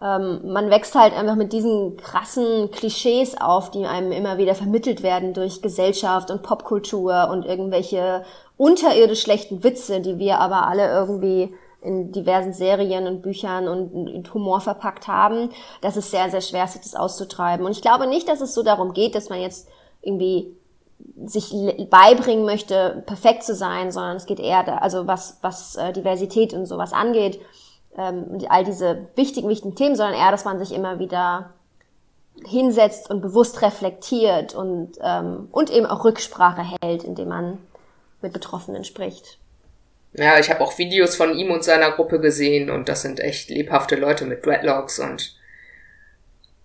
[0.00, 5.02] ähm, man wächst halt einfach mit diesen krassen Klischees auf, die einem immer wieder vermittelt
[5.02, 8.24] werden durch Gesellschaft und Popkultur und irgendwelche
[8.56, 14.32] unterirdisch schlechten Witze, die wir aber alle irgendwie in diversen Serien und Büchern und in
[14.32, 15.50] Humor verpackt haben.
[15.80, 17.66] Das ist sehr, sehr schwer, sich das auszutreiben.
[17.66, 19.68] Und ich glaube nicht, dass es so darum geht, dass man jetzt
[20.00, 20.56] irgendwie
[21.24, 21.52] sich
[21.90, 26.52] beibringen möchte, perfekt zu sein, sondern es geht eher, da, also was, was äh, Diversität
[26.52, 27.40] und sowas angeht,
[27.96, 31.50] ähm, all diese wichtigen, wichtigen Themen, sondern eher, dass man sich immer wieder
[32.46, 37.58] hinsetzt und bewusst reflektiert und, ähm, und eben auch Rücksprache hält, indem man
[38.22, 39.38] mit Betroffenen spricht.
[40.12, 43.50] Ja, ich habe auch Videos von ihm und seiner Gruppe gesehen und das sind echt
[43.50, 45.36] lebhafte Leute mit Dreadlocks und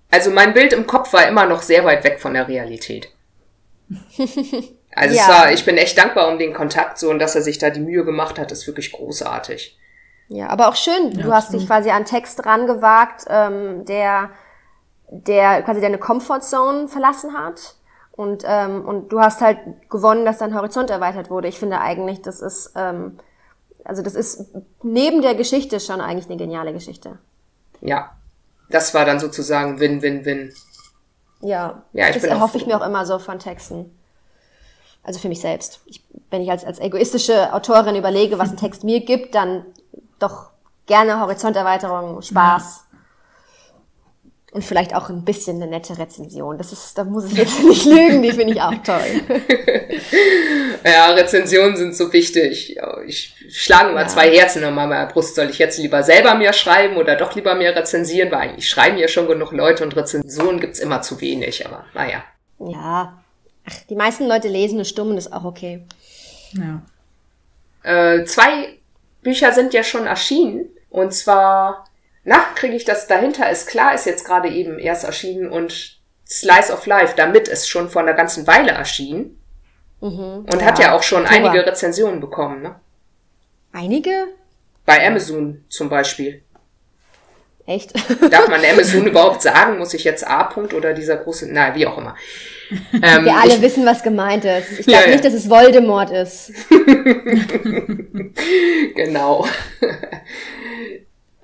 [0.10, 3.10] also mein Bild im Kopf war immer noch sehr weit weg von der Realität.
[4.96, 5.24] Also ja.
[5.24, 7.70] es war, ich bin echt dankbar um den Kontakt so und dass er sich da
[7.70, 9.78] die Mühe gemacht hat, ist wirklich großartig.
[10.28, 11.12] Ja, aber auch schön.
[11.14, 14.30] Ja, du hast dich quasi an Text rangewagt, ähm, der,
[15.10, 17.76] der quasi deine Comfortzone verlassen hat.
[18.12, 19.58] Und, ähm, und du hast halt
[19.90, 21.48] gewonnen, dass dein Horizont erweitert wurde.
[21.48, 23.18] Ich finde eigentlich, das ist, ähm,
[23.84, 24.54] also das ist
[24.84, 27.18] neben der Geschichte schon eigentlich eine geniale Geschichte.
[27.82, 28.12] Ja,
[28.70, 30.54] das war dann sozusagen Win-Win-Win.
[31.44, 33.96] Ja, ja ich das erhoffe ich mir auch immer so von Texten.
[35.04, 35.82] Also für mich selbst.
[35.86, 39.66] Ich, wenn ich als, als egoistische Autorin überlege, was ein Text mir gibt, dann
[40.20, 40.52] doch
[40.86, 42.86] gerne Horizonterweiterung, Spaß.
[44.54, 46.58] Und vielleicht auch ein bisschen eine nette Rezension.
[46.60, 49.00] Das ist, da muss ich jetzt nicht lügen, die finde ich auch toll.
[50.86, 52.78] ja, Rezensionen sind so wichtig.
[53.08, 54.08] Ich schlage immer ja.
[54.08, 55.36] zwei Herzen in meiner Brust.
[55.36, 58.32] Soll ich jetzt lieber selber mir schreiben oder doch lieber mir rezensieren?
[58.32, 62.24] Weil eigentlich schreiben ja schon genug Leute und Rezensionen gibt's immer zu wenig, aber naja.
[62.60, 63.24] Ja,
[63.66, 65.84] Ach, die meisten Leute lesen eine Stumme, das ist auch okay.
[66.54, 66.82] Ja.
[67.84, 68.78] Äh, zwei
[69.22, 70.70] Bücher sind ja schon erschienen.
[70.90, 71.86] Und zwar,
[72.24, 76.74] na, kriege ich das dahinter, ist klar, ist jetzt gerade eben erst erschienen und Slice
[76.74, 79.40] of Life, damit ist schon vor einer ganzen Weile erschienen.
[80.02, 81.50] Mhm, und ja, hat ja auch schon Oktober.
[81.50, 82.76] einige Rezensionen bekommen, ne?
[83.72, 84.28] Einige?
[84.86, 86.44] Bei Amazon zum Beispiel.
[87.66, 87.94] Echt?
[88.30, 89.78] Darf man Amazon überhaupt sagen?
[89.78, 90.50] Muss ich jetzt A.
[90.50, 92.16] -Punkt oder dieser große, na, wie auch immer.
[93.02, 94.80] Ähm, Wir alle ich, wissen, was gemeint ist.
[94.80, 96.52] Ich glaube ja, nicht, dass es Voldemort ist.
[98.96, 99.48] genau.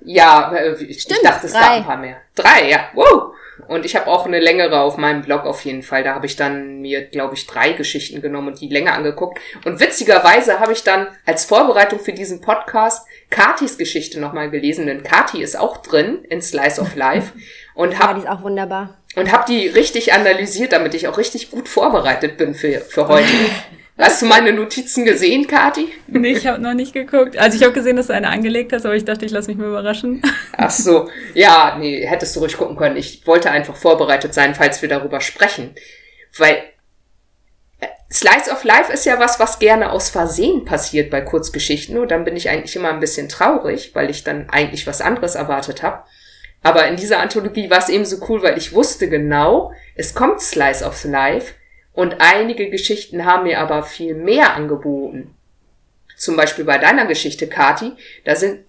[0.06, 2.18] Ja, äh, ich, Stimmt, ich dachte, es gab ein paar mehr.
[2.36, 2.90] Drei, ja.
[2.94, 3.34] Wow.
[3.68, 6.04] Und ich habe auch eine längere auf meinem Blog auf jeden Fall.
[6.04, 9.40] Da habe ich dann mir, glaube ich, drei Geschichten genommen und die länger angeguckt.
[9.66, 15.04] Und witzigerweise habe ich dann als Vorbereitung für diesen Podcast Katis Geschichte nochmal gelesen, denn
[15.04, 17.34] Kati ist auch drin in Slice of Life.
[17.76, 21.18] Und hab, ja, die ist auch wunderbar und habe die richtig analysiert, damit ich auch
[21.18, 23.30] richtig gut vorbereitet bin für, für heute.
[24.00, 25.90] Hast du meine Notizen gesehen, Kati?
[26.08, 27.38] Nee, ich habe noch nicht geguckt.
[27.38, 29.58] Also ich habe gesehen, dass du eine angelegt hast, aber ich dachte, ich lasse mich
[29.58, 30.22] mal überraschen.
[30.58, 32.96] Ach so, ja, nee, hättest du ruhig gucken können.
[32.96, 35.76] Ich wollte einfach vorbereitet sein, falls wir darüber sprechen.
[36.38, 36.64] Weil
[37.82, 41.98] äh, Slice of Life ist ja was, was gerne aus Versehen passiert bei Kurzgeschichten.
[41.98, 45.36] Und dann bin ich eigentlich immer ein bisschen traurig, weil ich dann eigentlich was anderes
[45.36, 46.04] erwartet habe.
[46.64, 50.40] Aber in dieser Anthologie war es eben so cool, weil ich wusste genau, es kommt
[50.40, 51.54] Slice of Life
[52.00, 55.36] und einige Geschichten haben mir aber viel mehr angeboten.
[56.16, 57.92] Zum Beispiel bei deiner Geschichte, Kati,
[58.24, 58.62] da sind,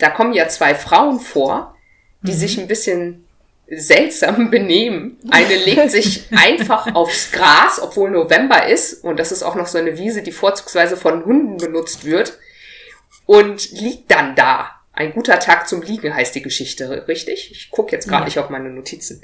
[0.00, 1.76] da kommen ja zwei Frauen vor,
[2.22, 2.36] die mhm.
[2.36, 3.28] sich ein bisschen
[3.68, 5.20] seltsam benehmen.
[5.30, 9.78] Eine legt sich einfach aufs Gras, obwohl November ist, und das ist auch noch so
[9.78, 12.38] eine Wiese, die vorzugsweise von Hunden benutzt wird,
[13.24, 17.52] und liegt dann da Ein guter Tag zum Liegen heißt die Geschichte, richtig?
[17.52, 18.24] Ich gucke jetzt gerade Ja.
[18.24, 19.22] nicht auf meine Notizen.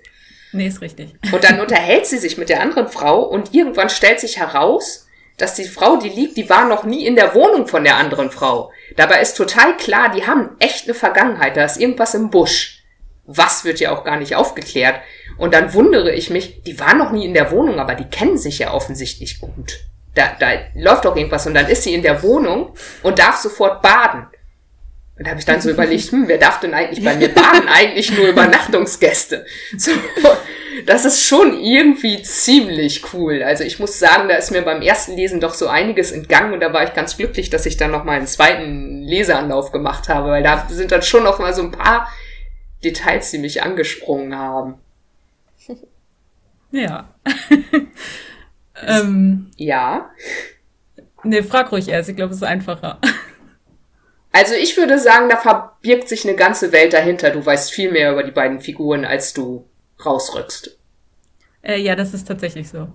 [0.52, 1.14] Nee, ist richtig.
[1.32, 5.54] Und dann unterhält sie sich mit der anderen Frau und irgendwann stellt sich heraus, dass
[5.54, 8.72] die Frau, die liegt, die war noch nie in der Wohnung von der anderen Frau.
[8.96, 12.82] Dabei ist total klar, die haben echt eine Vergangenheit, da ist irgendwas im Busch.
[13.26, 15.00] Was wird ja auch gar nicht aufgeklärt.
[15.38, 18.36] Und dann wundere ich mich, die waren noch nie in der Wohnung, aber die kennen
[18.36, 19.78] sich ja offensichtlich gut.
[20.14, 23.80] Da, da läuft doch irgendwas und dann ist sie in der Wohnung und darf sofort
[23.80, 24.26] baden.
[25.20, 27.68] Und da habe ich dann so überlegt, hm, wer darf denn eigentlich bei mir baden?
[27.68, 29.44] Eigentlich nur Übernachtungsgäste.
[29.76, 29.90] So,
[30.86, 33.42] das ist schon irgendwie ziemlich cool.
[33.42, 36.60] Also ich muss sagen, da ist mir beim ersten Lesen doch so einiges entgangen und
[36.60, 40.30] da war ich ganz glücklich, dass ich dann noch mal einen zweiten Leseanlauf gemacht habe,
[40.30, 42.10] weil da sind dann schon noch mal so ein paar
[42.82, 44.76] Details, die mich angesprungen haben.
[46.70, 47.10] Ja.
[48.86, 50.12] ähm, Ja.
[51.24, 52.08] nee, frag ruhig erst.
[52.08, 52.98] Ich glaube, es ist einfacher.
[54.32, 57.30] Also ich würde sagen, da verbirgt sich eine ganze Welt dahinter.
[57.30, 59.66] Du weißt viel mehr über die beiden Figuren, als du
[60.04, 60.78] rausrückst.
[61.62, 62.88] Äh, ja, das ist tatsächlich so.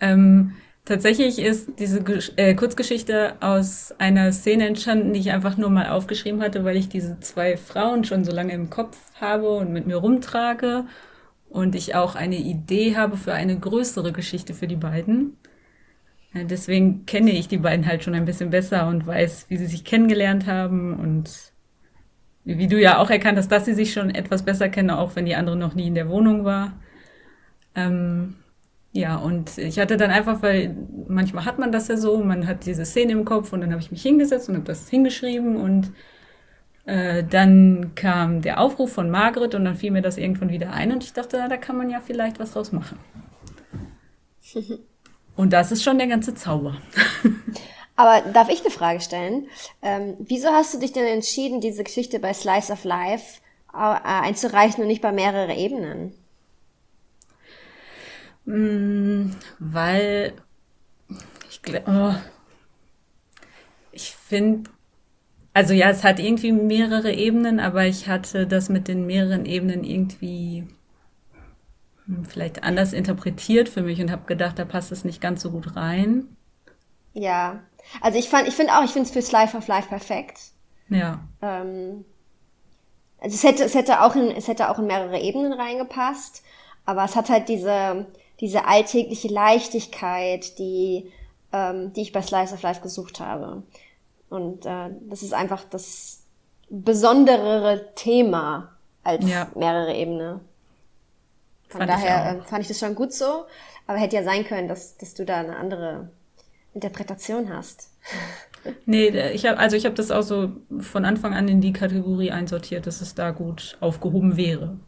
[0.00, 0.54] Ähm,
[0.84, 5.88] tatsächlich ist diese Gesch äh, Kurzgeschichte aus einer Szene entstanden, die ich einfach nur mal
[5.88, 9.86] aufgeschrieben hatte, weil ich diese zwei Frauen schon so lange im Kopf habe und mit
[9.86, 10.86] mir rumtrage
[11.48, 15.36] und ich auch eine Idee habe für eine größere Geschichte für die beiden.
[16.34, 19.84] Deswegen kenne ich die beiden halt schon ein bisschen besser und weiß, wie sie sich
[19.84, 21.52] kennengelernt haben und
[22.44, 25.14] wie wie du ja auch erkannt hast, dass sie sich schon etwas besser kennen, auch
[25.16, 26.72] wenn die andere noch nie in der Wohnung war.
[27.74, 28.36] Ähm,
[28.92, 30.76] ja, und ich hatte dann einfach, weil
[31.08, 33.80] manchmal hat man das ja so, man hat diese Szene im Kopf und dann habe
[33.80, 35.92] ich mich hingesetzt und habe das hingeschrieben und
[36.86, 40.92] äh, dann kam der Aufruf von Margret und dann fiel mir das irgendwann wieder ein
[40.92, 42.98] und ich dachte, na, da kann man ja vielleicht was draus machen.
[45.36, 46.76] Und das ist schon der ganze Zauber.
[47.96, 49.48] Aber darf ich eine Frage stellen?
[49.82, 53.40] Ähm, wieso hast du dich denn entschieden, diese Geschichte bei Slice of Life
[53.72, 56.14] äh, einzureichen und nicht bei mehrere Ebenen?
[58.44, 60.32] Mm, weil
[61.50, 62.14] ich glaube, oh,
[63.92, 64.70] ich finde,
[65.52, 69.84] also ja, es hat irgendwie mehrere Ebenen, aber ich hatte das mit den mehreren Ebenen
[69.84, 70.66] irgendwie
[72.28, 75.76] vielleicht anders interpretiert für mich und habe gedacht, da passt es nicht ganz so gut
[75.76, 76.36] rein.
[77.14, 77.60] Ja.
[78.00, 80.38] Also ich fand, ich finde auch, ich finde es für Slice of Life perfekt.
[80.88, 82.04] Ja, Ähm,
[83.20, 86.42] also es hätte, es hätte auch in, es hätte auch in mehrere Ebenen reingepasst,
[86.84, 88.06] aber es hat halt diese,
[88.40, 91.12] diese alltägliche Leichtigkeit, die,
[91.52, 93.62] ähm, die ich bei Slice of Life gesucht habe.
[94.28, 96.22] Und äh, das ist einfach das
[96.70, 98.72] besonderere Thema
[99.04, 99.48] als Ja.
[99.54, 100.40] mehrere Ebenen.
[101.72, 102.26] Von Fand ich daher auch.
[102.26, 103.46] äh, fand ich das schon gut so,
[103.86, 106.10] aber hätte ja sein können, dass, dass du da eine andere
[106.74, 107.90] Interpretation hast.
[108.86, 112.30] nee, ich habe also ich habe das auch so von Anfang an in die Kategorie
[112.30, 114.78] einsortiert, dass es da gut aufgehoben wäre.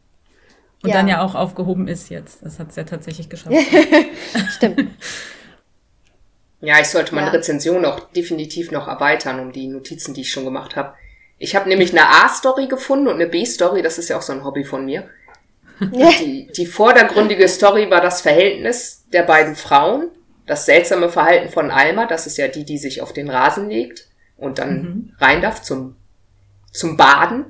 [0.82, 0.94] Und Ja.
[0.94, 2.44] dann ja auch aufgehoben ist jetzt.
[2.44, 3.56] Das hat es ja tatsächlich geschafft.
[4.50, 4.84] Stimmt.
[6.60, 7.32] Ja, ich sollte meine Ja.
[7.32, 10.94] Rezension auch definitiv noch erweitern um die Notizen, die ich schon gemacht habe.
[11.38, 14.44] Ich habe nämlich eine A-Story gefunden und eine B-Story, das ist ja auch so ein
[14.44, 15.08] Hobby von mir.
[15.80, 20.08] Die, die vordergründige Story war das Verhältnis der beiden Frauen,
[20.46, 24.08] das seltsame Verhalten von Alma, das ist ja die, die sich auf den Rasen legt
[24.36, 25.96] und dann rein darf zum,
[26.72, 27.46] zum Baden.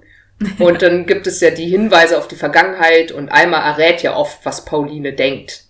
[0.58, 4.44] Und dann gibt es ja die Hinweise auf die Vergangenheit und Alma errät ja oft,
[4.44, 5.64] was Pauline denkt.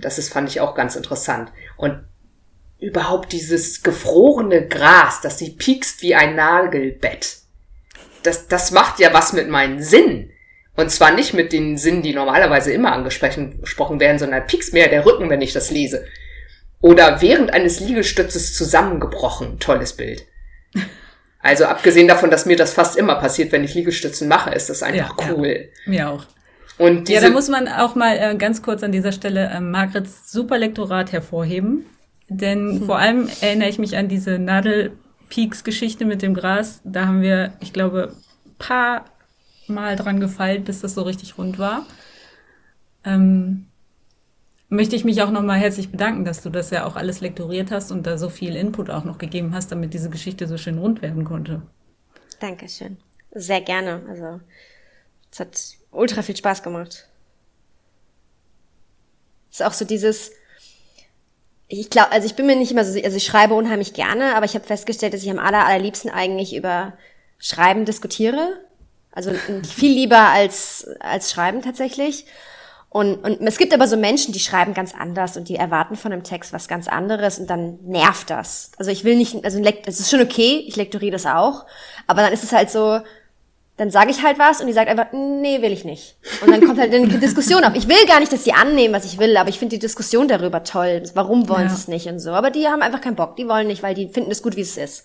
[0.00, 1.52] Das ist, fand ich auch ganz interessant.
[1.76, 2.04] Und
[2.78, 7.38] überhaupt dieses gefrorene Gras, das sie piekst wie ein Nagelbett.
[8.22, 10.30] Das, das macht ja was mit meinen Sinnen.
[10.76, 14.84] Und zwar nicht mit den Sinnen, die normalerweise immer angesprochen gesprochen werden, sondern piekst mir
[14.84, 16.04] ja der Rücken, wenn ich das lese.
[16.80, 19.58] Oder während eines Liegestützes zusammengebrochen.
[19.58, 20.24] Tolles Bild.
[21.38, 24.82] Also abgesehen davon, dass mir das fast immer passiert, wenn ich Liegestützen mache, ist das
[24.82, 25.32] einfach Ja, ja.
[25.32, 25.68] cool.
[25.84, 26.24] Mir auch.
[26.76, 30.32] Und Ja, da muss man auch mal äh, ganz kurz an dieser Stelle äh, Margrets
[30.32, 31.86] super Lektorat hervorheben.
[32.28, 36.80] Denn vor allem erinnere ich mich an diese Nadelpeaks-Geschichte mit dem Gras.
[36.82, 38.16] Da haben wir, ich glaube,
[38.58, 39.04] paar
[39.68, 41.86] Mal dran gefeilt, bis das so richtig rund war.
[43.04, 43.66] Ähm,
[44.68, 47.90] möchte ich mich auch nochmal herzlich bedanken, dass du das ja auch alles lektoriert hast
[47.90, 51.02] und da so viel Input auch noch gegeben hast, damit diese Geschichte so schön rund
[51.02, 51.62] werden konnte.
[52.40, 52.96] Dankeschön.
[53.32, 54.02] Sehr gerne.
[54.08, 54.40] Also,
[55.30, 57.08] es hat ultra viel Spaß gemacht.
[59.50, 60.32] Ist auch so dieses,
[61.68, 64.44] ich glaube, also ich bin mir nicht immer so, also ich schreibe unheimlich gerne, aber
[64.44, 66.92] ich habe festgestellt, dass ich am aller, allerliebsten eigentlich über
[67.38, 68.60] Schreiben diskutiere.
[69.16, 69.32] Also
[69.66, 72.26] viel lieber als, als Schreiben tatsächlich.
[72.90, 76.12] Und, und es gibt aber so Menschen, die schreiben ganz anders und die erwarten von
[76.12, 78.72] einem Text was ganz anderes und dann nervt das.
[78.78, 81.64] Also ich will nicht, also es ist schon okay, ich lektoriere das auch,
[82.06, 83.00] aber dann ist es halt so,
[83.78, 86.16] dann sage ich halt was und die sagt einfach, nee, will ich nicht.
[86.42, 87.74] Und dann kommt halt eine Diskussion auf.
[87.74, 90.28] Ich will gar nicht, dass sie annehmen, was ich will, aber ich finde die Diskussion
[90.28, 91.02] darüber toll.
[91.14, 91.68] Warum wollen ja.
[91.70, 92.30] sie es nicht und so.
[92.30, 93.36] Aber die haben einfach keinen Bock.
[93.36, 95.04] Die wollen nicht, weil die finden es gut, wie es ist.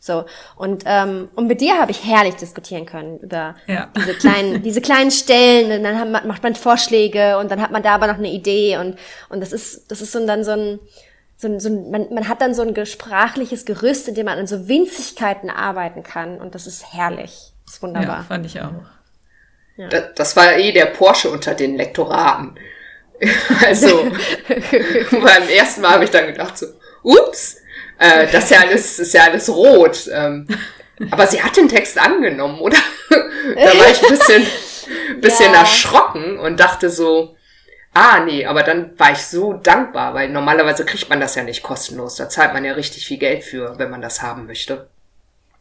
[0.00, 0.24] So.
[0.56, 3.90] Und, ähm, und mit dir habe ich herrlich diskutieren können über ja.
[3.96, 5.76] diese kleinen, diese kleinen Stellen.
[5.76, 8.78] Und dann hat, macht man Vorschläge und dann hat man da aber noch eine Idee
[8.78, 10.80] und, und das ist, das ist so dann so ein,
[11.36, 14.38] so, ein, so ein, man, man hat dann so ein sprachliches Gerüst, in dem man
[14.38, 17.52] an so Winzigkeiten arbeiten kann und das ist herrlich.
[17.64, 18.18] Das ist wunderbar.
[18.18, 18.72] Ja, fand ich auch.
[19.76, 19.88] Ja.
[19.88, 22.58] Das, das war eh der Porsche unter den Lektoraten.
[23.66, 24.04] also
[25.10, 26.66] beim ersten Mal habe ich dann gedacht so,
[27.02, 27.58] ups,
[27.98, 30.08] äh, das ist ja alles, ist ja alles rot.
[30.12, 30.46] Ähm,
[31.10, 32.78] aber sie hat den Text angenommen, oder?
[33.10, 34.46] da war ich ein bisschen,
[35.20, 35.60] bisschen ja.
[35.60, 37.36] erschrocken und dachte so,
[37.94, 41.62] ah nee, aber dann war ich so dankbar, weil normalerweise kriegt man das ja nicht
[41.62, 42.16] kostenlos.
[42.16, 44.88] Da zahlt man ja richtig viel Geld für, wenn man das haben möchte.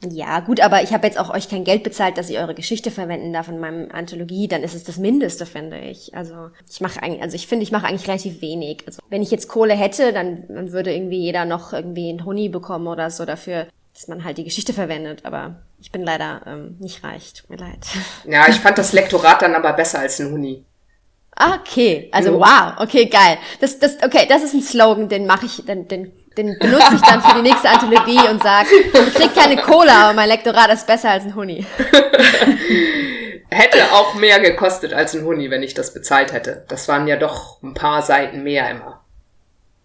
[0.06, 2.92] Ja, gut, aber ich habe jetzt auch euch kein Geld bezahlt, dass ihr eure Geschichte
[2.92, 6.14] verwenden darf in meinem Anthologie, dann ist es das Mindeste, finde ich.
[6.14, 8.84] Also ich mache eigentlich, also ich finde, ich mache eigentlich relativ wenig.
[8.86, 12.48] Also wenn ich jetzt Kohle hätte, dann, dann würde irgendwie jeder noch irgendwie einen Huni
[12.50, 15.26] bekommen oder so dafür, dass man halt die Geschichte verwendet.
[15.26, 17.88] Aber ich bin leider ähm, nicht reich, tut mir leid.
[18.26, 20.64] Ja, ich fand das Lektorat dann aber besser als ein Huni.
[21.36, 23.38] Okay, also wow, okay, geil.
[23.62, 27.02] Das, das, okay, das ist ein Slogan, den mache ich, den, den den benutze ich
[27.02, 30.88] dann für die nächste Anthologie und sage, ich krieg keine Cola, aber mein Lektorat ist
[30.88, 31.66] besser als ein Huni.
[33.50, 36.66] hätte auch mehr gekostet als ein Huni, wenn ich das bezahlt hätte.
[36.68, 39.02] Das waren ja doch ein paar Seiten mehr immer.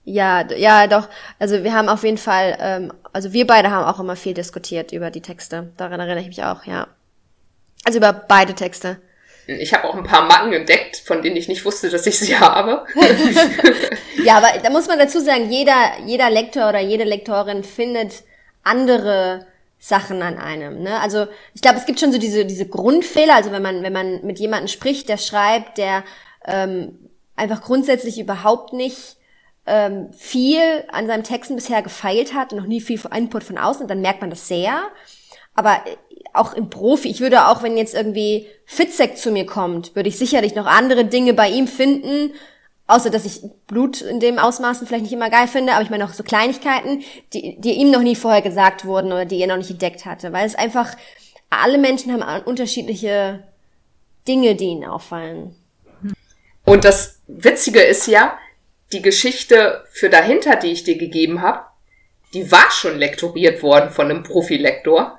[0.04, 1.08] Ja, ja, doch.
[1.38, 4.92] Also wir haben auf jeden Fall, ähm, also wir beide haben auch immer viel diskutiert
[4.92, 5.72] über die Texte.
[5.76, 6.88] Daran erinnere ich mich auch, ja.
[7.84, 9.00] Also über beide Texte.
[9.46, 12.38] Ich habe auch ein paar Macken entdeckt, von denen ich nicht wusste, dass ich sie
[12.38, 12.86] habe.
[14.24, 18.22] ja, aber da muss man dazu sagen, jeder, jeder Lektor oder jede Lektorin findet
[18.62, 19.46] andere
[19.78, 20.82] Sachen an einem.
[20.82, 21.00] Ne?
[21.00, 23.34] Also ich glaube, es gibt schon so diese, diese Grundfehler.
[23.34, 26.04] Also wenn man, wenn man mit jemandem spricht, der schreibt, der
[26.46, 29.16] ähm, einfach grundsätzlich überhaupt nicht
[29.66, 33.88] ähm, viel an seinem Texten bisher gefeilt hat und noch nie viel Input von außen,
[33.88, 34.82] dann merkt man das sehr.
[35.54, 35.82] Aber
[36.32, 40.18] auch im Profi, ich würde auch, wenn jetzt irgendwie Fitzek zu mir kommt, würde ich
[40.18, 42.32] sicherlich noch andere Dinge bei ihm finden,
[42.86, 46.04] außer dass ich Blut in dem Ausmaßen vielleicht nicht immer geil finde, aber ich meine
[46.04, 49.56] auch so Kleinigkeiten, die, die ihm noch nie vorher gesagt wurden oder die er noch
[49.56, 50.96] nicht entdeckt hatte, weil es einfach,
[51.50, 53.42] alle Menschen haben unterschiedliche
[54.26, 55.54] Dinge, die ihnen auffallen.
[56.64, 58.38] Und das Witzige ist ja,
[58.92, 61.64] die Geschichte für dahinter, die ich dir gegeben habe,
[62.34, 65.18] die war schon lektoriert worden von einem Profilektor.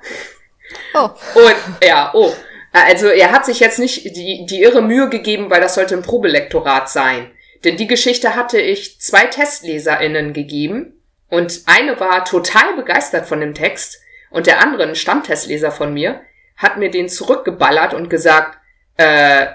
[0.94, 1.10] Oh.
[1.34, 2.32] Und ja, oh.
[2.72, 6.02] Also er hat sich jetzt nicht die, die irre Mühe gegeben, weil das sollte ein
[6.02, 7.30] Probelektorat sein.
[7.62, 13.54] Denn die Geschichte hatte ich zwei TestleserInnen gegeben und eine war total begeistert von dem
[13.54, 14.00] Text
[14.30, 16.20] und der andere, ein Stammtestleser von mir,
[16.56, 18.58] hat mir den zurückgeballert und gesagt,
[18.96, 19.46] äh,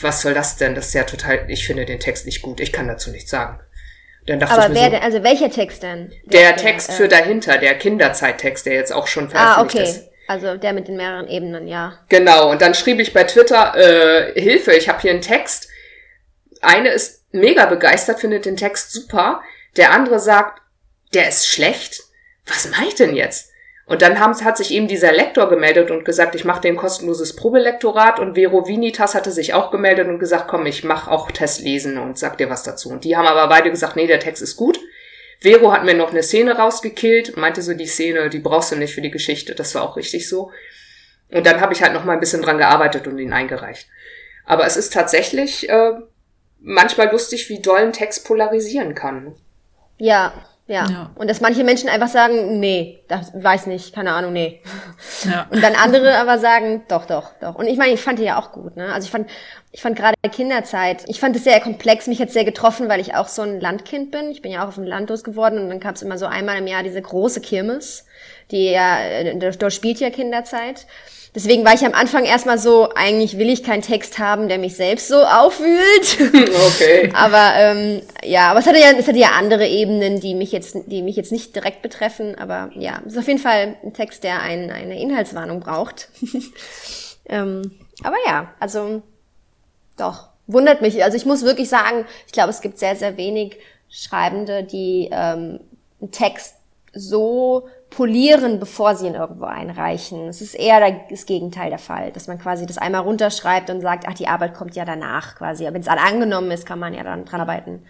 [0.00, 0.74] was soll das denn?
[0.74, 3.60] Das ist ja total, ich finde den Text nicht gut, ich kann dazu nichts sagen.
[4.26, 6.12] Dann dachte Aber ich mir wer so, denn, also welcher Text denn?
[6.24, 9.90] Der, der Text der, für dahinter, der Kinderzeittext, der jetzt auch schon veröffentlicht ah, okay.
[9.90, 10.08] ist.
[10.28, 11.98] Also der mit den mehreren Ebenen, ja.
[12.08, 15.68] Genau, und dann schrieb ich bei Twitter, äh, Hilfe, ich habe hier einen Text.
[16.60, 19.42] Eine ist mega begeistert, findet den Text super.
[19.76, 20.62] Der andere sagt,
[21.14, 22.02] der ist schlecht.
[22.46, 23.50] Was mache ich denn jetzt?
[23.86, 27.36] Und dann haben, hat sich eben dieser Lektor gemeldet und gesagt, ich mache den kostenloses
[27.36, 31.96] Probelektorat und Vero Vinitas hatte sich auch gemeldet und gesagt, komm, ich mache auch Testlesen
[31.98, 32.90] und sag dir was dazu.
[32.90, 34.80] Und die haben aber beide gesagt, nee, der Text ist gut.
[35.46, 38.92] Vero hat mir noch eine Szene rausgekillt, meinte so, die Szene, die brauchst du nicht
[38.92, 39.54] für die Geschichte.
[39.54, 40.50] Das war auch richtig so.
[41.30, 43.86] Und dann habe ich halt noch mal ein bisschen dran gearbeitet und ihn eingereicht.
[44.44, 45.92] Aber es ist tatsächlich äh,
[46.58, 49.36] manchmal lustig, wie doll ein Text polarisieren kann.
[49.98, 50.88] Ja, ja.
[50.90, 51.10] ja.
[51.14, 54.60] Und dass manche Menschen einfach sagen, nee, das weiß nicht, keine Ahnung, nee.
[55.24, 55.46] Ja.
[55.50, 57.54] Und dann andere aber sagen, doch, doch, doch.
[57.54, 58.92] Und ich meine, ich fand die ja auch gut, ne?
[58.92, 59.30] Also ich fand,
[59.70, 63.14] ich fand gerade Kinderzeit, ich fand es sehr komplex, mich hat sehr getroffen, weil ich
[63.14, 64.30] auch so ein Landkind bin.
[64.30, 66.58] Ich bin ja auch auf dem Land geworden und dann gab es immer so einmal
[66.58, 68.04] im Jahr diese große Kirmes,
[68.50, 70.86] die ja, äh, dort spielt ja Kinderzeit.
[71.36, 74.74] Deswegen war ich am Anfang erstmal so, eigentlich will ich keinen Text haben, der mich
[74.74, 76.18] selbst so aufwühlt.
[76.76, 77.12] Okay.
[77.14, 80.76] aber ähm, ja, aber es hatte ja, es hatte ja andere Ebenen, die mich jetzt,
[80.86, 82.36] die mich jetzt nicht direkt betreffen.
[82.38, 86.08] Aber ja, es ist auf jeden Fall ein Text, der ein, eine Inhaltswarnung braucht.
[87.28, 87.70] ähm,
[88.02, 89.02] aber ja, also
[89.98, 91.04] doch wundert mich.
[91.04, 93.58] Also ich muss wirklich sagen, ich glaube, es gibt sehr, sehr wenig
[93.90, 95.60] Schreibende, die ähm,
[96.00, 96.54] einen Text
[96.94, 100.28] so polieren, bevor sie ihn irgendwo einreichen.
[100.28, 104.04] Es ist eher das Gegenteil der Fall, dass man quasi das einmal runterschreibt und sagt,
[104.08, 105.64] ach, die Arbeit kommt ja danach quasi.
[105.64, 107.84] Wenn es alle angenommen ist, kann man ja dann dran arbeiten.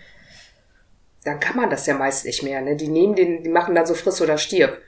[1.25, 2.77] Dann kann man das ja meist nicht mehr, ne?
[2.77, 4.81] Die nehmen den, die machen dann so friss oder stirb.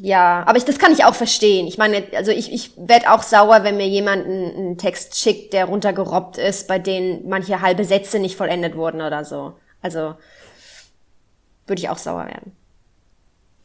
[0.00, 1.66] Ja, aber ich, das kann ich auch verstehen.
[1.66, 5.52] Ich meine, also ich, ich werde auch sauer, wenn mir jemand einen, einen Text schickt,
[5.52, 9.54] der runtergerobbt ist, bei denen manche halbe Sätze nicht vollendet wurden oder so.
[9.80, 10.14] Also
[11.66, 12.57] würde ich auch sauer werden.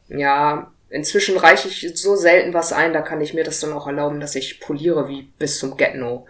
[0.08, 3.86] Ja, inzwischen reiche ich so selten was ein, da kann ich mir das dann auch
[3.86, 6.26] erlauben, dass ich poliere wie bis zum Get-No.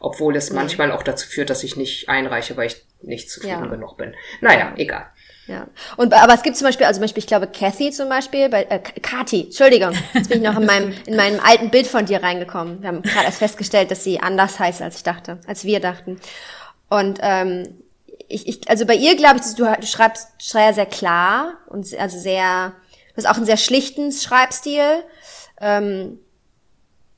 [0.00, 0.56] Obwohl es mhm.
[0.56, 3.66] manchmal auch dazu führt, dass ich nicht einreiche, weil ich nicht zufrieden ja.
[3.66, 4.14] genug bin.
[4.40, 5.06] Naja, egal.
[5.48, 5.66] Ja.
[5.96, 8.64] Und aber es gibt zum Beispiel, also zum Beispiel, ich glaube, Kathy zum Beispiel, bei
[8.64, 12.22] äh, Kati, Entschuldigung, jetzt bin ich noch in meinem in meinem alten Bild von dir
[12.22, 12.82] reingekommen.
[12.82, 16.20] Wir haben gerade erst festgestellt, dass sie anders heißt, als ich dachte, als wir dachten.
[16.90, 17.82] Und ähm,
[18.28, 22.18] ich, ich also bei ihr glaube ich, du, du schreibst schreibst sehr klar und also
[22.18, 22.74] sehr
[23.18, 25.02] Du hast auch einen sehr schlichten Schreibstil,
[25.60, 26.20] ähm,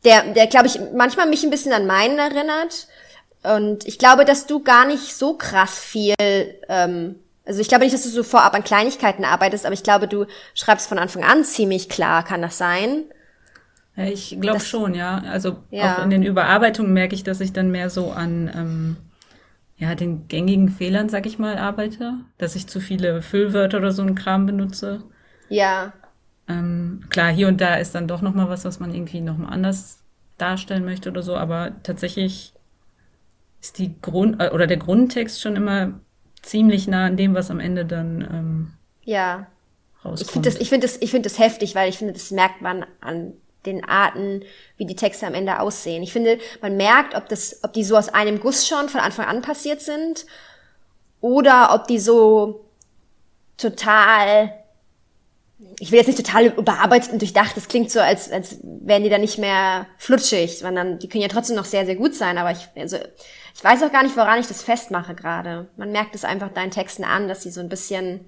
[0.03, 2.89] der, der glaube ich, manchmal mich ein bisschen an meinen erinnert.
[3.43, 6.15] Und ich glaube, dass du gar nicht so krass viel,
[6.71, 10.09] ähm, also ich glaube nicht, dass du so vorab an Kleinigkeiten arbeitest, aber ich glaube,
[10.09, 10.25] du
[10.55, 13.05] schreibst von Anfang an ziemlich klar, kann das sein?
[13.95, 15.23] Ich glaube schon, ja.
[15.31, 15.99] Also ja.
[15.99, 18.97] auch in den Überarbeitungen merke ich, dass ich dann mehr so an ähm,
[19.77, 22.15] ja, den gängigen Fehlern, sag ich mal, arbeite.
[22.39, 25.03] Dass ich zu viele Füllwörter oder so einen Kram benutze.
[25.51, 25.93] Ja.
[26.49, 29.37] Ähm, klar, hier und da ist dann doch noch mal was, was man irgendwie noch
[29.37, 29.99] mal anders
[30.39, 32.55] darstellen möchte oder so, aber tatsächlich
[33.61, 36.01] ist die Grund äh, oder der Grundtext schon immer
[36.43, 38.73] ziemlich nah an dem, was am Ende dann ähm,
[39.05, 39.47] ja
[40.05, 40.23] rauskommt.
[40.23, 42.63] Ich finde das, ich finde das, ich finde das heftig, weil ich finde, das merkt
[42.63, 43.35] man an
[43.67, 44.43] den Arten,
[44.79, 46.03] wie die Texte am Ende aussehen.
[46.03, 49.27] Ich finde, man merkt, ob das, ob die so aus einem Guss schon von Anfang
[49.27, 50.25] an passiert sind
[51.21, 52.65] oder ob die so
[53.59, 54.60] total
[55.79, 59.09] ich will jetzt nicht total überarbeitet und durchdacht, das klingt so, als, als wären die
[59.09, 62.51] da nicht mehr flutschig, sondern die können ja trotzdem noch sehr, sehr gut sein, aber
[62.51, 62.97] ich, also,
[63.55, 65.69] ich weiß auch gar nicht, woran ich das festmache gerade.
[65.77, 68.25] Man merkt es einfach deinen Texten an, dass sie so ein bisschen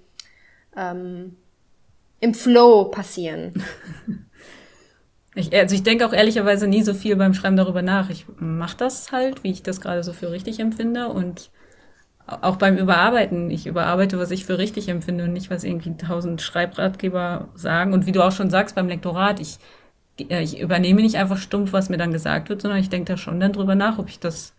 [0.76, 1.36] ähm,
[2.20, 3.64] im Flow passieren.
[5.34, 8.10] Ich, also ich denke auch ehrlicherweise nie so viel beim Schreiben darüber nach.
[8.10, 11.50] Ich mache das halt, wie ich das gerade so für richtig empfinde und
[12.26, 13.50] auch beim Überarbeiten.
[13.50, 17.92] Ich überarbeite, was ich für richtig empfinde und nicht, was irgendwie tausend Schreibratgeber sagen.
[17.92, 19.58] Und wie du auch schon sagst, beim Lektorat, ich,
[20.18, 23.16] äh, ich übernehme nicht einfach stumpf, was mir dann gesagt wird, sondern ich denke da
[23.16, 24.54] schon dann drüber nach, ob ich das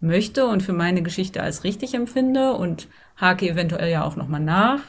[0.00, 4.80] möchte und für meine Geschichte als richtig empfinde und hake eventuell ja auch nochmal nach.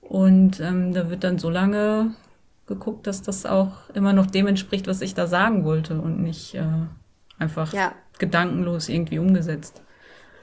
[0.00, 2.10] Und ähm, da wird dann so lange
[2.66, 6.54] geguckt, dass das auch immer noch dem entspricht, was ich da sagen wollte und nicht
[6.54, 6.64] äh,
[7.38, 7.92] einfach ja.
[8.18, 9.83] gedankenlos irgendwie umgesetzt.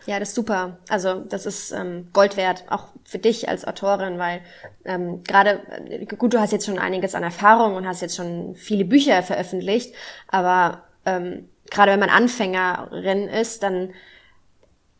[0.05, 0.77] Ja, das ist super.
[0.89, 4.41] Also das ist ähm, Gold wert, auch für dich als Autorin, weil
[4.85, 8.55] ähm, gerade, äh, gut, du hast jetzt schon einiges an Erfahrung und hast jetzt schon
[8.55, 9.93] viele Bücher veröffentlicht,
[10.27, 13.93] aber ähm, gerade wenn man Anfängerin ist, dann,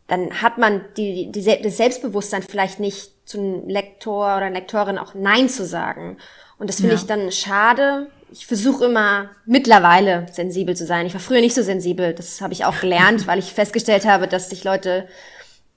[0.08, 5.14] dann hat man die, die, das Selbstbewusstsein vielleicht nicht zu einem Lektor oder Lektorin auch
[5.14, 6.18] Nein zu sagen.
[6.58, 7.00] Und das finde ja.
[7.00, 11.06] ich dann schade, ich versuche immer mittlerweile sensibel zu sein.
[11.06, 12.14] Ich war früher nicht so sensibel.
[12.14, 15.08] Das habe ich auch gelernt, weil ich festgestellt habe, dass sich Leute,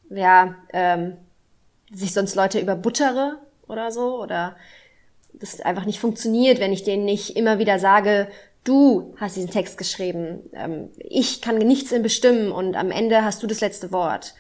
[0.09, 1.17] ja, ähm,
[1.93, 4.57] sich sonst Leute überbuttere oder so oder
[5.33, 8.29] das einfach nicht funktioniert, wenn ich denen nicht immer wieder sage,
[8.63, 13.43] du hast diesen Text geschrieben, ähm, ich kann nichts in bestimmen und am Ende hast
[13.43, 14.35] du das letzte Wort.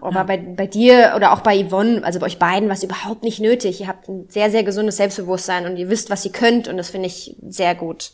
[0.00, 0.22] Aber ja.
[0.22, 3.40] bei, bei dir oder auch bei Yvonne, also bei euch beiden, war es überhaupt nicht
[3.40, 3.80] nötig.
[3.80, 6.90] Ihr habt ein sehr, sehr gesundes Selbstbewusstsein und ihr wisst, was ihr könnt und das
[6.90, 8.12] finde ich sehr gut.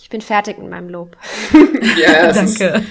[0.00, 1.16] Ich bin fertig mit meinem Lob.
[1.96, 2.82] ja, danke.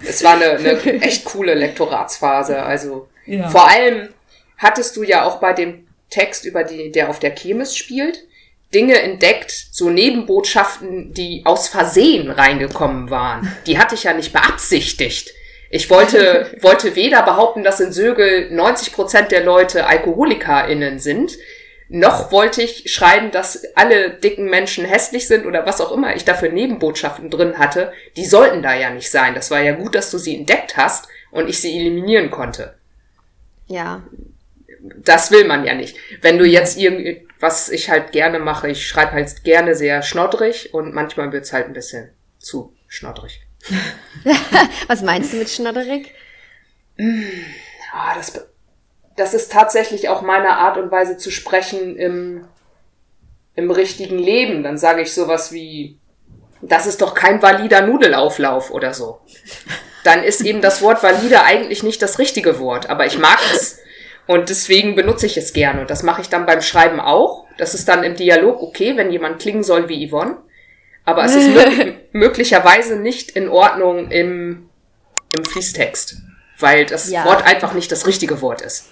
[0.00, 2.62] Ist, es war eine, eine echt coole Lektoratsphase.
[2.62, 3.48] Also ja.
[3.50, 4.08] vor allem
[4.56, 8.24] hattest du ja auch bei dem Text über die, der auf der Kirmes spielt,
[8.74, 13.54] Dinge entdeckt, so Nebenbotschaften, die aus Versehen reingekommen waren.
[13.66, 15.32] Die hatte ich ja nicht beabsichtigt.
[15.70, 21.38] Ich wollte, wollte weder behaupten, dass in Sögel 90 Prozent der Leute AlkoholikerInnen sind,
[21.88, 26.24] noch wollte ich schreiben, dass alle dicken Menschen hässlich sind oder was auch immer ich
[26.24, 27.92] dafür Nebenbotschaften drin hatte.
[28.16, 29.34] Die sollten da ja nicht sein.
[29.34, 32.74] Das war ja gut, dass du sie entdeckt hast und ich sie eliminieren konnte.
[33.68, 34.02] Ja.
[34.84, 35.96] Das will man ja nicht.
[36.20, 38.68] Wenn du jetzt irgendwie, was ich halt gerne mache.
[38.70, 43.40] Ich schreibe halt gerne sehr schnoddrig und manchmal wird's halt ein bisschen zu schnoddrig.
[44.86, 46.14] was meinst du mit schnoddrig?
[47.92, 48.46] Ah, das,
[49.16, 52.46] das ist tatsächlich auch meine Art und Weise zu sprechen im,
[53.54, 54.62] im richtigen Leben.
[54.62, 55.98] Dann sage ich sowas wie,
[56.62, 59.20] das ist doch kein valider Nudelauflauf oder so.
[60.02, 63.80] Dann ist eben das Wort valide eigentlich nicht das richtige Wort, aber ich mag es
[64.26, 65.82] Und deswegen benutze ich es gerne.
[65.82, 67.46] Und das mache ich dann beim Schreiben auch.
[67.58, 70.38] Das ist dann im Dialog okay, wenn jemand klingen soll wie Yvonne.
[71.04, 74.70] Aber es ist mö möglicherweise nicht in Ordnung im,
[75.36, 76.16] im Fließtext,
[76.58, 77.26] weil das Ja.
[77.26, 78.86] Wort einfach nicht das richtige Wort ist.